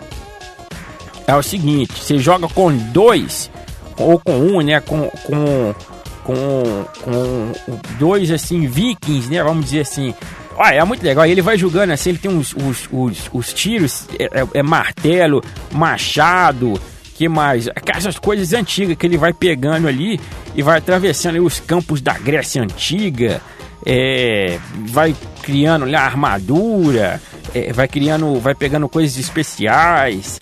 é 1.28 1.36
o 1.36 1.44
seguinte, 1.44 1.94
você 1.94 2.18
joga 2.18 2.48
com 2.48 2.76
dois, 2.76 3.52
ou 3.98 4.18
com 4.18 4.38
um, 4.38 4.62
né? 4.62 4.80
Com, 4.80 5.10
com, 5.10 5.76
com, 6.24 6.86
com 7.04 7.52
dois, 8.00 8.32
assim, 8.32 8.66
vikings, 8.66 9.30
né? 9.30 9.44
Vamos 9.44 9.66
dizer 9.66 9.82
assim. 9.82 10.14
Olha, 10.56 10.76
é 10.76 10.84
muito 10.86 11.04
legal. 11.04 11.26
Ele 11.26 11.42
vai 11.42 11.58
jogando 11.58 11.92
assim, 11.92 12.12
ele 12.12 12.18
tem 12.18 12.36
os, 12.36 12.54
os, 12.54 12.88
os, 12.92 13.30
os 13.32 13.54
tiros, 13.54 14.08
é, 14.18 14.42
é, 14.42 14.48
é 14.56 14.64
martelo, 14.64 15.44
machado, 15.72 16.80
que 17.14 17.28
mais? 17.28 17.70
Essas 17.86 18.18
coisas 18.18 18.54
antigas 18.54 18.96
que 18.96 19.06
ele 19.06 19.18
vai 19.18 19.34
pegando 19.34 19.88
ali 19.88 20.20
e 20.56 20.64
vai 20.64 20.78
atravessando 20.78 21.44
os 21.44 21.60
campos 21.60 22.02
da 22.02 22.14
Grécia 22.14 22.64
Antiga, 22.64 23.42
é, 23.86 24.58
vai 24.88 25.16
criando 25.44 25.86
lá 25.86 26.02
armadura, 26.02 27.22
é, 27.54 27.72
vai 27.74 27.88
criando, 27.88 28.40
vai 28.40 28.56
pegando 28.56 28.88
coisas 28.90 29.18
especiais 29.18 30.40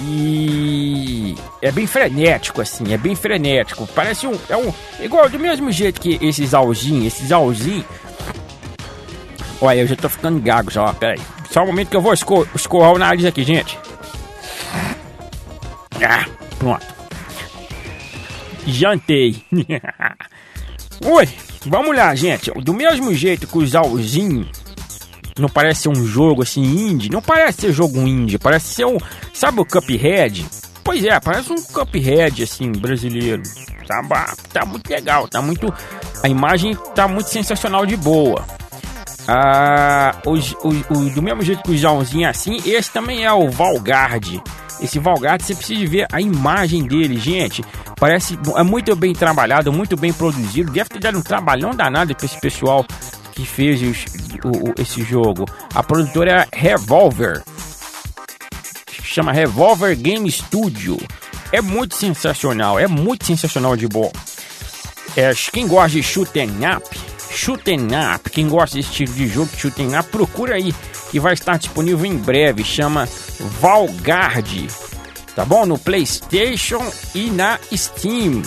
e 0.00 1.36
é 1.62 1.70
bem 1.70 1.86
frenético 1.86 2.60
assim, 2.60 2.92
é 2.92 2.96
bem 2.96 3.14
frenético. 3.14 3.86
Parece 3.94 4.26
um, 4.26 4.38
é 4.48 4.56
um 4.56 4.72
igual 5.00 5.28
do 5.28 5.38
mesmo 5.38 5.70
jeito 5.70 6.00
que 6.00 6.18
esses 6.20 6.52
alzinhos, 6.52 7.14
esses 7.14 7.30
alzinhos. 7.30 7.84
Olha, 9.60 9.80
eu 9.80 9.86
já 9.86 9.96
tô 9.96 10.08
ficando 10.08 10.40
gago 10.40 10.70
já, 10.70 10.92
peraí. 10.92 11.20
Só 11.50 11.62
um 11.62 11.66
momento 11.66 11.88
que 11.88 11.96
eu 11.96 12.00
vou 12.00 12.12
escor 12.12 12.48
escorrar 12.54 12.92
o 12.92 12.98
nariz 12.98 13.24
aqui, 13.24 13.44
gente. 13.44 13.78
Ah, 16.04 16.26
pronto. 16.58 16.86
Jantei. 18.66 19.44
Oi, 21.04 21.28
vamos 21.66 21.96
lá, 21.96 22.14
gente. 22.14 22.50
Do 22.50 22.74
mesmo 22.74 23.14
jeito 23.14 23.46
que 23.46 23.58
os 23.58 23.74
alzinhos 25.34 25.40
não 25.40 25.48
parece 25.48 25.82
ser 25.82 25.88
um 25.88 26.06
jogo 26.06 26.42
assim 26.42 26.62
indie, 26.62 27.10
não 27.10 27.20
parece 27.20 27.62
ser 27.62 27.72
jogo 27.72 27.98
indie, 27.98 28.38
parece 28.38 28.74
ser 28.74 28.86
um, 28.86 28.98
sabe 29.32 29.60
o 29.60 29.64
Cuphead? 29.64 30.46
Pois 30.82 31.04
é, 31.04 31.18
parece 31.18 31.52
um 31.52 31.62
Cuphead 31.62 32.42
assim 32.42 32.70
brasileiro. 32.72 33.42
Tá, 33.86 34.34
tá 34.52 34.64
muito 34.64 34.88
legal, 34.88 35.28
tá 35.28 35.42
muito 35.42 35.72
a 36.22 36.28
imagem 36.28 36.74
tá 36.94 37.06
muito 37.06 37.28
sensacional 37.28 37.84
de 37.84 37.96
boa. 37.96 38.44
Ah, 39.26 40.16
os, 40.26 40.54
o, 40.62 41.10
do 41.10 41.22
mesmo 41.22 41.42
jeito 41.42 41.62
que 41.62 41.72
o 41.72 41.76
Joãozinho 41.76 42.26
é 42.26 42.30
assim, 42.30 42.58
esse 42.64 42.90
também 42.90 43.24
é 43.24 43.32
o 43.32 43.50
Valgard. 43.50 44.42
Esse 44.80 44.98
Valgard, 44.98 45.42
você 45.42 45.54
precisa 45.54 45.86
ver 45.86 46.06
a 46.12 46.20
imagem 46.20 46.84
dele, 46.84 47.16
gente. 47.16 47.64
Parece 47.98 48.38
é 48.56 48.62
muito 48.62 48.94
bem 48.96 49.12
trabalhado, 49.14 49.72
muito 49.72 49.96
bem 49.96 50.12
produzido. 50.12 50.72
Deve 50.72 50.90
ter 50.90 50.98
dado 50.98 51.18
um 51.18 51.22
trabalhão 51.22 51.70
danado 51.70 52.14
para 52.14 52.26
esse 52.26 52.38
pessoal 52.40 52.84
que 53.34 53.44
fez 53.44 53.82
o, 53.82 54.48
o, 54.48 54.74
esse 54.80 55.02
jogo. 55.02 55.44
A 55.74 55.82
produtora 55.82 56.46
Revolver. 56.52 57.42
Chama 59.02 59.32
Revolver 59.32 59.96
Game 59.96 60.30
Studio. 60.30 60.98
É 61.52 61.60
muito 61.60 61.94
sensacional, 61.94 62.78
é 62.78 62.86
muito 62.86 63.26
sensacional 63.26 63.76
de 63.76 63.86
bom. 63.86 64.10
É, 65.16 65.32
quem 65.52 65.68
gosta 65.68 65.90
de 65.90 66.02
shoot'em 66.02 66.50
up, 66.76 66.98
shoot'em 67.30 67.88
up, 68.14 68.28
quem 68.30 68.48
gosta 68.48 68.76
desse 68.76 68.90
tipo 68.90 69.12
de 69.12 69.28
jogo, 69.28 69.50
shoot'em 69.56 69.96
up, 69.96 70.08
procura 70.08 70.56
aí 70.56 70.74
que 71.10 71.20
vai 71.20 71.34
estar 71.34 71.56
disponível 71.58 72.04
em 72.06 72.16
breve. 72.16 72.64
Chama 72.64 73.08
Valgard, 73.60 74.66
tá 75.36 75.44
bom? 75.44 75.64
No 75.64 75.78
PlayStation 75.78 76.84
e 77.14 77.30
na 77.30 77.58
Steam. 77.72 78.42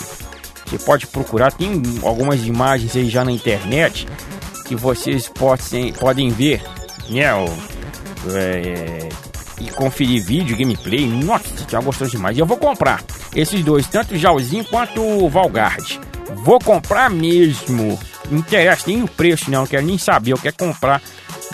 Você 0.66 0.78
pode 0.80 1.08
procurar, 1.08 1.54
tem 1.54 1.82
algumas 2.04 2.46
imagens 2.46 2.94
aí 2.94 3.10
já 3.10 3.24
na 3.24 3.32
internet 3.32 4.06
que 4.68 4.76
vocês 4.76 5.28
podem, 5.28 5.94
podem 5.94 6.30
ver, 6.30 6.62
né? 7.10 7.34
O, 7.34 7.48
é, 8.36 9.10
e 9.60 9.70
conferir 9.72 10.24
vídeo, 10.24 10.58
gameplay. 10.58 11.08
Nossa, 11.08 11.50
já 11.68 11.80
gostou 11.80 12.08
demais. 12.08 12.38
E 12.38 12.40
eu 12.40 12.46
vou 12.46 12.58
comprar 12.58 13.04
esses 13.36 13.64
dois, 13.64 13.88
tanto 13.88 14.14
o 14.14 14.18
Jalzinho 14.18 14.66
quanto 14.66 15.02
o 15.02 15.30
Valgard. 15.30 16.00
Vou 16.44 16.60
comprar 16.60 17.10
mesmo. 17.10 18.00
Não 18.30 18.40
interessa 18.40 18.84
nem 18.88 19.02
o 19.02 19.08
preço, 19.08 19.50
não. 19.50 19.66
Quero 19.66 19.86
nem 19.86 19.98
saber. 19.98 20.34
Eu 20.34 20.38
quero 20.38 20.56
comprar 20.56 21.02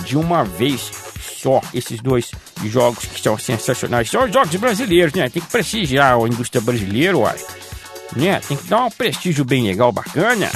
de 0.03 0.17
uma 0.17 0.43
vez 0.43 0.91
só 1.37 1.61
esses 1.73 2.01
dois 2.01 2.31
jogos 2.65 3.05
que 3.05 3.21
são 3.21 3.37
sensacionais. 3.37 4.09
São 4.09 4.31
jogos 4.31 4.55
brasileiros, 4.55 5.13
né? 5.13 5.29
Tem 5.29 5.41
que 5.41 5.49
prestigiar 5.49 6.17
a 6.17 6.27
indústria 6.27 6.61
brasileira, 6.61 7.17
uai. 7.17 7.37
Né? 8.15 8.39
Tem 8.47 8.57
que 8.57 8.67
dar 8.67 8.85
um 8.85 8.91
prestígio 8.91 9.45
bem 9.45 9.63
legal, 9.63 9.91
bacana. 9.91 10.49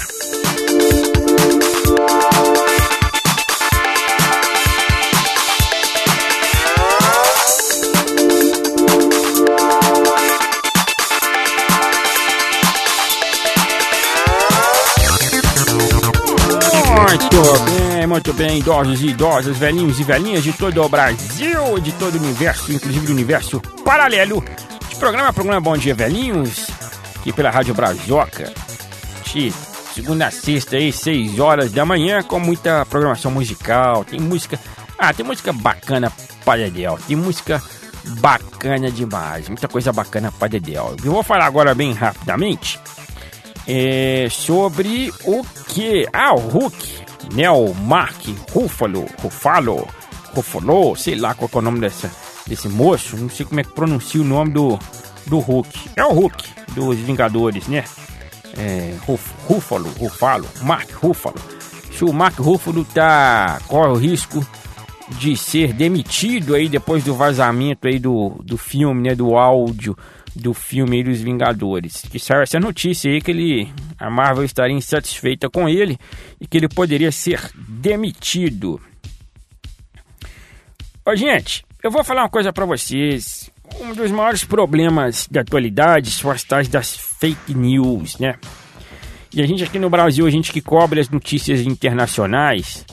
Muito 17.20 17.42
bem, 17.66 18.08
muito 18.08 18.34
bem, 18.34 18.60
idosos 18.60 19.02
e 19.02 19.08
idosas, 19.08 19.58
velhinhos 19.58 20.00
e 20.00 20.04
velhinhas 20.04 20.44
de 20.44 20.54
todo 20.54 20.84
o 20.84 20.88
Brasil, 20.88 21.80
de 21.80 21.92
todo 21.94 22.14
o 22.14 22.20
universo, 22.20 22.72
inclusive 22.72 23.08
do 23.08 23.12
universo 23.12 23.60
paralelo. 23.84 24.44
De 24.88 24.96
programa 24.98 25.34
programa 25.34 25.60
Bom 25.60 25.76
Dia 25.76 25.96
Velhinhos, 25.96 26.68
aqui 27.16 27.34
pela 27.34 27.50
Rádio 27.50 27.74
Brazoca. 27.74 28.54
De 29.34 29.52
segunda 29.96 30.28
a 30.28 30.32
sexta 30.32 30.76
aí, 30.76 30.94
6 30.94 31.40
horas 31.40 31.72
da 31.72 31.84
manhã, 31.84 32.22
com 32.22 32.40
muita 32.40 32.86
programação 32.86 33.32
musical. 33.32 34.06
Tem 34.06 34.20
música. 34.20 34.60
Ah, 34.96 35.12
tem 35.12 35.26
música 35.26 35.52
bacana 35.52 36.14
para 36.46 36.70
Dedel. 36.70 37.00
Tem 37.08 37.16
música 37.16 37.60
bacana 38.20 38.92
demais. 38.92 39.48
Muita 39.48 39.68
coisa 39.68 39.92
bacana 39.92 40.32
para 40.32 40.50
Dedel. 40.50 40.96
Eu 41.04 41.14
vou 41.14 41.24
falar 41.24 41.46
agora 41.46 41.74
bem 41.74 41.94
rapidamente 41.94 42.80
é, 43.68 44.28
sobre 44.30 45.12
o 45.26 45.44
que. 45.68 46.08
Ah, 46.14 46.34
o 46.36 46.40
Hulk, 46.40 47.07
né? 47.34 47.50
O 47.50 47.74
Mark 47.74 48.26
Ruffalo, 48.52 49.06
Ruffalo, 49.22 49.88
Ruffalo, 50.34 50.96
sei 50.96 51.16
lá 51.16 51.34
qual 51.34 51.50
é 51.54 51.58
o 51.58 51.62
nome 51.62 51.80
dessa, 51.80 52.12
desse 52.46 52.68
moço. 52.68 53.18
Não 53.18 53.30
sei 53.30 53.46
como 53.46 53.60
é 53.60 53.64
que 53.64 53.72
pronuncia 53.74 54.22
o 54.22 54.26
nome 54.26 54.52
do, 54.52 54.80
do 55.26 55.40
Hulk. 55.40 55.90
É 55.96 56.04
o 56.04 56.14
Hulk 56.14 56.44
dos 56.74 56.98
Vingadores, 56.98 57.68
né? 57.68 57.84
É, 58.58 58.96
Ruff, 59.06 59.32
Ruffalo, 59.48 59.90
Ruffalo, 60.00 60.48
Mark 60.62 60.90
Ruffalo. 60.94 61.40
Se 61.92 62.04
o 62.04 62.14
Mark 62.14 62.38
Ruffalo 62.40 62.86
tá, 62.86 63.60
corre 63.68 63.90
o 63.90 63.96
risco 63.96 64.46
de 65.20 65.38
ser 65.38 65.74
demitido 65.74 66.54
aí 66.54 66.68
depois 66.68 67.04
do 67.04 67.16
vazamento 67.16 67.88
aí 67.88 67.98
do, 67.98 68.36
do 68.44 68.58
filme, 68.58 69.10
né? 69.10 69.16
Do 69.16 69.36
áudio 69.36 69.98
do 70.38 70.54
filme 70.54 71.04
dos 71.04 71.20
Vingadores. 71.20 72.04
Que 72.10 72.20
saiu 72.20 72.42
essa 72.42 72.60
notícia 72.60 73.12
aí 73.12 73.22
que 73.22 73.32
ele, 73.32 73.74
a 74.00 74.10
Marvel 74.10 74.44
estaria 74.44 74.76
insatisfeita 74.76 75.50
com 75.50 75.68
ele 75.68 75.98
e 76.40 76.48
que 76.48 76.58
ele 76.58 76.70
poderia 76.70 77.12
ser 77.12 77.42
demitido. 77.58 78.80
Ô, 81.06 81.16
gente, 81.16 81.66
eu 81.84 81.90
vou 81.90 82.04
falar 82.04 82.24
uma 82.24 82.30
coisa 82.30 82.54
para 82.54 82.66
vocês. 82.66 83.50
Um 83.82 83.94
dos 83.94 84.12
maiores 84.12 84.44
problemas 84.44 85.28
da 85.30 85.42
atualidade 85.42 86.12
são 86.12 86.32
as 86.32 86.44
tais 86.44 86.68
das 86.68 86.96
fake 86.96 87.54
news, 87.54 88.18
né? 88.18 88.36
E 89.34 89.42
a 89.42 89.46
gente 89.46 89.64
aqui 89.64 89.78
no 89.78 89.90
Brasil, 89.90 90.26
a 90.26 90.30
gente 90.30 90.52
que 90.52 90.62
cobre 90.62 91.00
as 91.00 91.10
notícias 91.10 91.62
internacionais, 91.62 92.86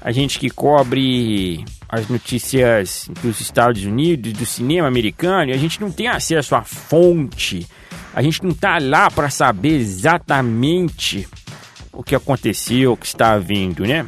a 0.00 0.10
gente 0.10 0.38
que 0.38 0.50
cobre 0.50 1.64
as 1.88 2.06
notícias 2.08 3.08
dos 3.22 3.40
Estados 3.40 3.82
Unidos, 3.84 4.32
do 4.34 4.44
cinema 4.44 4.86
americano, 4.86 5.50
e 5.50 5.54
a 5.54 5.56
gente 5.56 5.80
não 5.80 5.90
tem 5.90 6.06
acesso 6.06 6.54
à 6.54 6.62
fonte. 6.62 7.66
A 8.14 8.20
gente 8.20 8.42
não 8.42 8.50
está 8.50 8.78
lá 8.78 9.10
para 9.10 9.30
saber 9.30 9.76
exatamente 9.76 11.26
o 11.92 12.02
que 12.02 12.14
aconteceu, 12.14 12.92
o 12.92 12.96
que 12.96 13.06
está 13.06 13.32
havendo, 13.32 13.86
né? 13.86 14.06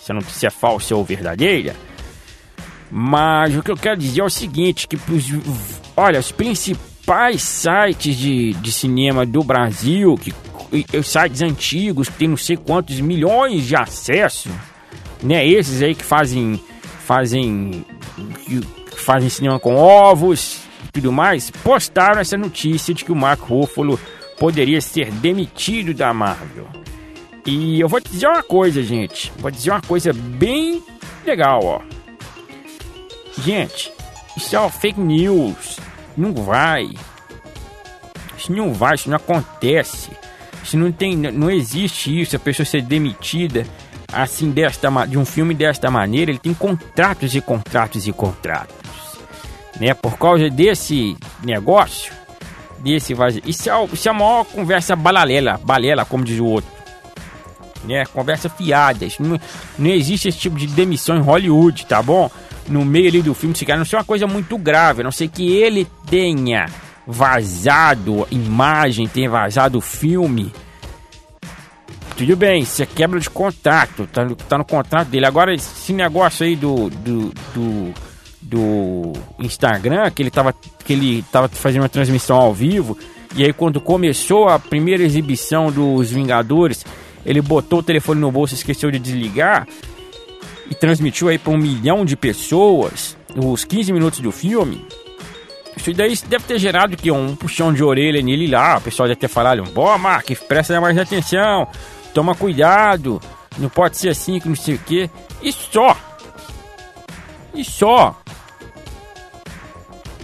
Se 0.00 0.12
a 0.12 0.14
notícia 0.14 0.46
é 0.46 0.50
falsa 0.50 0.94
ou 0.96 1.04
verdadeira. 1.04 1.76
Mas 2.90 3.54
o 3.56 3.62
que 3.62 3.70
eu 3.70 3.76
quero 3.76 3.98
dizer 3.98 4.20
é 4.20 4.24
o 4.24 4.30
seguinte, 4.30 4.88
que 4.88 4.96
os, 4.96 5.26
olha, 5.96 6.18
os 6.18 6.32
principais 6.32 7.42
sites 7.42 8.16
de, 8.16 8.54
de 8.54 8.72
cinema 8.72 9.26
do 9.26 9.42
Brasil, 9.42 10.16
que 10.16 10.32
os 10.96 11.06
sites 11.06 11.42
antigos 11.42 12.08
que 12.08 12.16
tem 12.16 12.28
não 12.28 12.36
sei 12.36 12.56
quantos 12.56 13.00
milhões 13.00 13.64
de 13.64 13.76
acessos, 13.76 14.52
né? 15.22 15.46
Esses 15.46 15.82
aí 15.82 15.94
que 15.94 16.04
fazem 16.04 16.60
fazem 17.04 17.84
fazem 18.96 19.28
cinema 19.28 19.60
com 19.60 19.76
ovos 19.76 20.60
e 20.88 20.92
tudo 20.92 21.12
mais, 21.12 21.50
postaram 21.50 22.20
essa 22.20 22.36
notícia 22.36 22.94
de 22.94 23.04
que 23.04 23.12
o 23.12 23.16
Mark 23.16 23.40
Ruffalo 23.42 24.00
poderia 24.38 24.80
ser 24.80 25.10
demitido 25.10 25.92
da 25.92 26.14
Marvel. 26.14 26.66
E 27.46 27.78
eu 27.78 27.88
vou 27.88 28.00
dizer 28.00 28.26
uma 28.26 28.42
coisa, 28.42 28.82
gente. 28.82 29.30
Vou 29.38 29.50
dizer 29.50 29.70
uma 29.70 29.82
coisa 29.82 30.12
bem 30.12 30.82
legal, 31.26 31.60
ó. 31.62 31.80
Gente, 33.42 33.92
isso 34.36 34.56
é 34.56 34.70
fake 34.70 34.98
news. 34.98 35.78
Não 36.16 36.32
vai. 36.32 36.90
Isso 38.38 38.52
não 38.52 38.72
vai, 38.72 38.94
isso 38.94 39.10
não 39.10 39.16
acontece. 39.16 40.10
Isso 40.62 40.78
não 40.78 40.90
tem, 40.90 41.16
não 41.16 41.50
existe 41.50 42.18
isso, 42.18 42.36
a 42.36 42.38
pessoa 42.38 42.64
ser 42.64 42.80
demitida 42.80 43.66
assim 44.12 44.50
desta 44.50 44.90
de 45.06 45.18
um 45.18 45.24
filme 45.24 45.54
desta 45.54 45.90
maneira, 45.90 46.30
ele 46.30 46.38
tem 46.38 46.54
contratos 46.54 47.34
e 47.34 47.40
contratos 47.40 48.06
e 48.06 48.12
contratos. 48.12 48.76
Né? 49.80 49.94
Por 49.94 50.16
causa 50.16 50.48
desse 50.48 51.16
negócio, 51.42 52.12
desse 52.78 53.14
vazio. 53.14 53.42
Isso 53.44 53.70
é, 53.70 53.84
isso 53.92 54.08
é 54.08 54.10
a 54.10 54.14
maior 54.14 54.44
conversa 54.44 54.94
balalela, 54.94 55.60
balela, 55.62 56.04
como 56.04 56.24
diz 56.24 56.38
o 56.38 56.44
outro. 56.44 56.70
Né? 57.84 58.04
Conversa 58.06 58.48
fiada. 58.48 59.04
Isso 59.04 59.22
não, 59.22 59.40
não 59.78 59.90
existe 59.90 60.28
esse 60.28 60.38
tipo 60.38 60.56
de 60.56 60.66
demissão 60.66 61.16
em 61.16 61.22
Hollywood, 61.22 61.86
tá 61.86 62.02
bom? 62.02 62.30
No 62.68 62.84
meio 62.84 63.08
ali 63.08 63.22
do 63.22 63.34
filme, 63.34 63.54
se 63.56 63.66
cara 63.66 63.78
não 63.78 63.84
ser 63.84 63.96
uma 63.96 64.04
coisa 64.04 64.26
muito 64.26 64.56
grave, 64.56 65.00
a 65.00 65.04
não 65.04 65.12
ser 65.12 65.28
que 65.28 65.52
ele 65.52 65.86
tenha 66.06 66.66
vazado 67.06 68.26
imagem, 68.30 69.06
tenha 69.06 69.28
vazado 69.28 69.80
filme 69.80 70.52
tudo 72.16 72.36
bem, 72.36 72.62
isso 72.62 72.82
é 72.82 72.86
quebra 72.86 73.18
de 73.18 73.28
contrato, 73.28 74.06
tá, 74.06 74.24
tá 74.48 74.58
no 74.58 74.64
contrato 74.64 75.08
dele. 75.08 75.26
Agora, 75.26 75.52
esse 75.52 75.92
negócio 75.92 76.46
aí 76.46 76.54
do, 76.54 76.88
do, 76.88 77.32
do, 77.52 77.94
do 78.40 79.12
Instagram, 79.40 80.10
que 80.10 80.22
ele, 80.22 80.30
tava, 80.30 80.54
que 80.84 80.92
ele 80.92 81.24
tava 81.32 81.48
fazendo 81.48 81.82
uma 81.82 81.88
transmissão 81.88 82.36
ao 82.36 82.54
vivo, 82.54 82.96
e 83.34 83.42
aí 83.42 83.52
quando 83.52 83.80
começou 83.80 84.48
a 84.48 84.60
primeira 84.60 85.02
exibição 85.02 85.72
dos 85.72 86.10
Vingadores, 86.10 86.84
ele 87.26 87.40
botou 87.40 87.80
o 87.80 87.82
telefone 87.82 88.20
no 88.20 88.30
bolso, 88.30 88.54
esqueceu 88.54 88.92
de 88.92 88.98
desligar, 89.00 89.66
e 90.70 90.74
transmitiu 90.74 91.28
aí 91.28 91.38
para 91.38 91.52
um 91.52 91.58
milhão 91.58 92.04
de 92.04 92.16
pessoas 92.16 93.16
os 93.36 93.64
15 93.64 93.92
minutos 93.92 94.20
do 94.20 94.30
filme. 94.30 94.86
Isso 95.76 95.92
daí 95.92 96.16
deve 96.28 96.44
ter 96.44 96.58
gerado 96.60 96.96
que 96.96 97.10
um 97.10 97.34
puxão 97.34 97.72
de 97.72 97.82
orelha 97.82 98.22
nele 98.22 98.46
lá. 98.46 98.78
O 98.78 98.80
pessoal 98.80 99.08
deve 99.08 99.20
ter 99.20 99.28
falado: 99.28 99.64
Boa, 99.64 99.98
Mark, 99.98 100.30
presta 100.46 100.80
mais 100.80 100.96
atenção 100.96 101.68
toma 102.14 102.34
cuidado, 102.34 103.20
não 103.58 103.68
pode 103.68 103.98
ser 103.98 104.08
assim, 104.08 104.38
que 104.38 104.48
não 104.48 104.56
sei 104.56 104.76
o 104.76 104.78
que. 104.78 105.10
E 105.42 105.52
só. 105.52 105.96
E 107.52 107.64
só. 107.64 108.16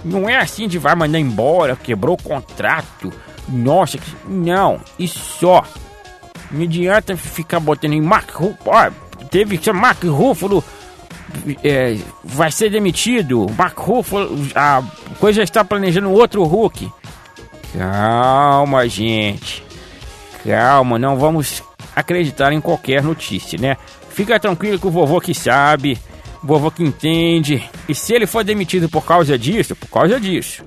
Não 0.05 0.29
é 0.29 0.39
assim 0.39 0.67
de 0.67 0.79
vai 0.79 0.95
mandar 0.95 1.19
embora, 1.19 1.77
quebrou 1.77 2.17
o 2.19 2.23
contrato. 2.23 3.13
Nossa, 3.49 3.99
que... 3.99 4.11
não. 4.27 4.81
E 4.99 5.07
só. 5.07 5.63
Não 6.51 6.63
adianta 6.63 7.17
ficar 7.17 7.61
botando 7.61 7.93
em 7.93 8.01
Mark 8.01 8.31
Ruffalo. 8.31 8.95
Teve 9.31 9.59
que 9.59 9.71
Mark 9.73 10.03
Ruffalo. 10.03 10.65
É, 11.63 11.97
vai 12.25 12.51
ser 12.51 12.71
demitido. 12.71 13.47
Mark 13.57 13.79
Ruffalo. 13.79 14.37
A 14.55 14.83
coisa 15.19 15.43
está 15.43 15.65
planejando 15.65 16.11
outro 16.11 16.43
Hulk. 16.45 16.91
Calma, 17.77 18.89
gente. 18.89 19.63
Calma, 20.45 20.99
não 20.99 21.17
vamos 21.17 21.63
acreditar 21.95 22.53
em 22.53 22.61
qualquer 22.61 23.03
notícia, 23.03 23.59
né? 23.59 23.77
Fica 24.11 24.39
tranquilo 24.39 24.79
que 24.79 24.87
o 24.87 24.91
vovô 24.91 25.21
que 25.21 25.35
sabe, 25.35 25.99
o 26.43 26.47
vovô 26.47 26.71
que 26.71 26.83
entende. 26.83 27.69
E 27.89 27.95
se 27.95 28.13
ele 28.13 28.27
for 28.27 28.45
demitido 28.45 28.89
por 28.89 29.05
causa 29.05 29.39
disso, 29.39 29.77
por 29.77 29.89
causa 29.89 30.19
disso. 30.19 30.65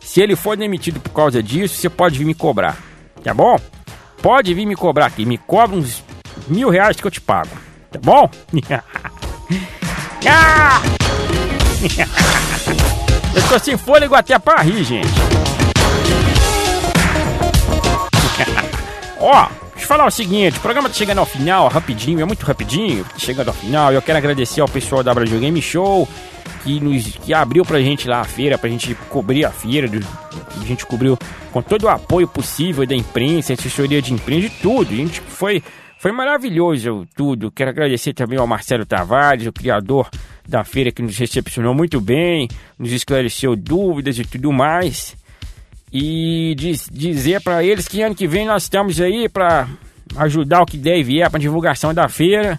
Se 0.00 0.20
ele 0.20 0.36
for 0.36 0.56
demitido 0.56 1.00
por 1.00 1.10
causa 1.10 1.42
disso, 1.42 1.74
você 1.74 1.88
pode 1.88 2.18
vir 2.18 2.24
me 2.24 2.34
cobrar, 2.34 2.76
tá 3.22 3.32
bom? 3.32 3.58
Pode 4.20 4.52
vir 4.52 4.66
me 4.66 4.76
cobrar 4.76 5.06
aqui, 5.06 5.24
me 5.24 5.38
cobra 5.38 5.76
uns 5.76 6.04
mil 6.46 6.68
reais 6.68 6.96
que 6.96 7.06
eu 7.06 7.10
te 7.10 7.20
pago, 7.20 7.50
tá 7.90 7.98
bom? 8.02 8.28
ah! 10.28 10.82
eu 13.34 13.48
tô 13.48 13.58
sem 13.58 13.76
fôlego 13.76 14.14
até 14.14 14.38
pra 14.38 14.62
rir, 14.62 14.84
gente. 14.84 15.08
Ó, 19.18 19.48
Deixa 19.82 19.92
eu 19.92 19.98
falar 19.98 20.08
o 20.08 20.12
seguinte, 20.12 20.58
o 20.58 20.60
programa 20.60 20.88
tá 20.88 20.94
chegando 20.94 21.18
ao 21.18 21.26
final, 21.26 21.66
rapidinho, 21.66 22.20
é 22.20 22.24
muito 22.24 22.46
rapidinho, 22.46 23.04
chegando 23.18 23.48
ao 23.48 23.54
final. 23.54 23.92
Eu 23.92 24.00
quero 24.00 24.16
agradecer 24.16 24.60
ao 24.60 24.68
pessoal 24.68 25.02
da 25.02 25.12
Brasil 25.12 25.40
Game 25.40 25.60
Show 25.60 26.08
que 26.62 26.78
nos 26.78 27.04
que 27.16 27.34
abriu 27.34 27.64
pra 27.64 27.80
gente 27.80 28.06
lá 28.06 28.20
a 28.20 28.24
feira, 28.24 28.56
pra 28.56 28.70
gente 28.70 28.94
cobrir 29.10 29.44
a 29.44 29.50
feira, 29.50 29.90
a 29.90 30.64
gente 30.64 30.86
cobriu 30.86 31.18
com 31.50 31.60
todo 31.60 31.82
o 31.82 31.88
apoio 31.88 32.28
possível 32.28 32.86
da 32.86 32.94
imprensa, 32.94 33.54
assessoria 33.54 34.00
de 34.00 34.14
imprensa, 34.14 34.42
de 34.42 34.50
tudo. 34.50 34.92
A 34.92 34.96
gente 34.96 35.20
foi 35.20 35.60
foi 35.98 36.12
maravilhoso 36.12 37.04
tudo. 37.16 37.50
Quero 37.50 37.70
agradecer 37.70 38.12
também 38.12 38.38
ao 38.38 38.46
Marcelo 38.46 38.86
Tavares, 38.86 39.48
o 39.48 39.52
criador 39.52 40.08
da 40.48 40.62
feira 40.62 40.92
que 40.92 41.02
nos 41.02 41.18
recepcionou 41.18 41.74
muito 41.74 42.00
bem, 42.00 42.46
nos 42.78 42.92
esclareceu 42.92 43.56
dúvidas 43.56 44.16
e 44.16 44.24
tudo 44.24 44.52
mais 44.52 45.20
e 45.92 46.54
diz, 46.56 46.88
dizer 46.90 47.42
para 47.42 47.62
eles 47.62 47.86
que 47.86 48.00
ano 48.00 48.14
que 48.14 48.26
vem 48.26 48.46
nós 48.46 48.62
estamos 48.62 49.00
aí 49.00 49.28
para 49.28 49.68
ajudar 50.16 50.62
o 50.62 50.66
que 50.66 50.78
der 50.78 50.98
e 50.98 51.02
vier 51.02 51.30
para 51.30 51.38
divulgação 51.38 51.92
da 51.92 52.08
feira, 52.08 52.58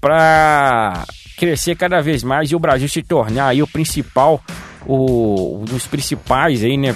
para 0.00 1.04
crescer 1.36 1.74
cada 1.74 2.00
vez 2.00 2.22
mais 2.22 2.50
e 2.50 2.54
o 2.54 2.60
Brasil 2.60 2.88
se 2.88 3.02
tornar 3.02 3.48
aí 3.48 3.62
o 3.62 3.66
principal, 3.66 4.40
o, 4.86 5.60
um 5.60 5.64
dos 5.64 5.86
principais 5.86 6.62
aí, 6.62 6.76
né? 6.76 6.94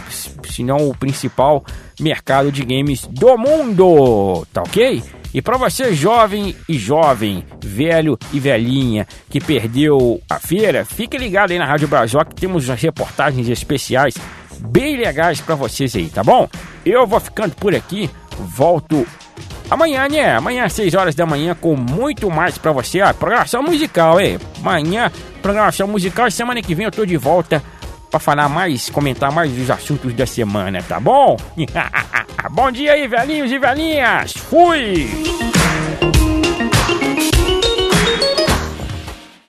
Se 0.48 0.62
não 0.62 0.88
o 0.88 0.96
principal 0.96 1.64
mercado 1.98 2.52
de 2.52 2.62
games 2.64 3.06
do 3.06 3.36
mundo, 3.36 4.46
tá 4.52 4.62
ok? 4.62 5.02
E 5.32 5.42
para 5.42 5.56
você 5.56 5.92
jovem 5.92 6.54
e 6.68 6.78
jovem, 6.78 7.44
velho 7.60 8.16
e 8.32 8.38
velhinha 8.38 9.04
que 9.28 9.40
perdeu 9.40 10.20
a 10.30 10.38
feira, 10.38 10.84
fique 10.84 11.18
ligado 11.18 11.50
aí 11.50 11.58
na 11.58 11.66
Rádio 11.66 11.88
Brasil 11.88 12.20
que 12.24 12.36
temos 12.36 12.68
reportagens 12.68 13.48
especiais 13.48 14.14
bem 14.64 14.96
legais 14.96 15.40
para 15.40 15.54
vocês 15.54 15.94
aí, 15.94 16.08
tá 16.08 16.22
bom? 16.22 16.48
Eu 16.84 17.06
vou 17.06 17.20
ficando 17.20 17.54
por 17.54 17.74
aqui, 17.74 18.10
volto 18.38 19.06
amanhã, 19.70 20.08
né? 20.08 20.34
Amanhã 20.36 20.64
às 20.64 20.72
6 20.72 20.94
horas 20.94 21.14
da 21.14 21.26
manhã 21.26 21.54
com 21.54 21.76
muito 21.76 22.30
mais 22.30 22.58
para 22.58 22.72
você. 22.72 23.00
Ah, 23.00 23.12
programação 23.14 23.62
musical, 23.62 24.20
hein? 24.20 24.38
Amanhã, 24.60 25.10
programação 25.42 25.86
musical 25.86 26.26
e 26.26 26.32
semana 26.32 26.62
que 26.62 26.74
vem 26.74 26.84
eu 26.84 26.92
tô 26.92 27.04
de 27.04 27.16
volta 27.16 27.62
para 28.10 28.20
falar 28.20 28.48
mais, 28.48 28.88
comentar 28.90 29.32
mais 29.32 29.56
os 29.58 29.70
assuntos 29.70 30.14
da 30.14 30.26
semana, 30.26 30.82
tá 30.82 31.00
bom? 31.00 31.36
bom 32.52 32.70
dia 32.70 32.92
aí, 32.92 33.08
velhinhos 33.08 33.50
e 33.50 33.58
velhinhas. 33.58 34.32
Fui! 34.32 35.63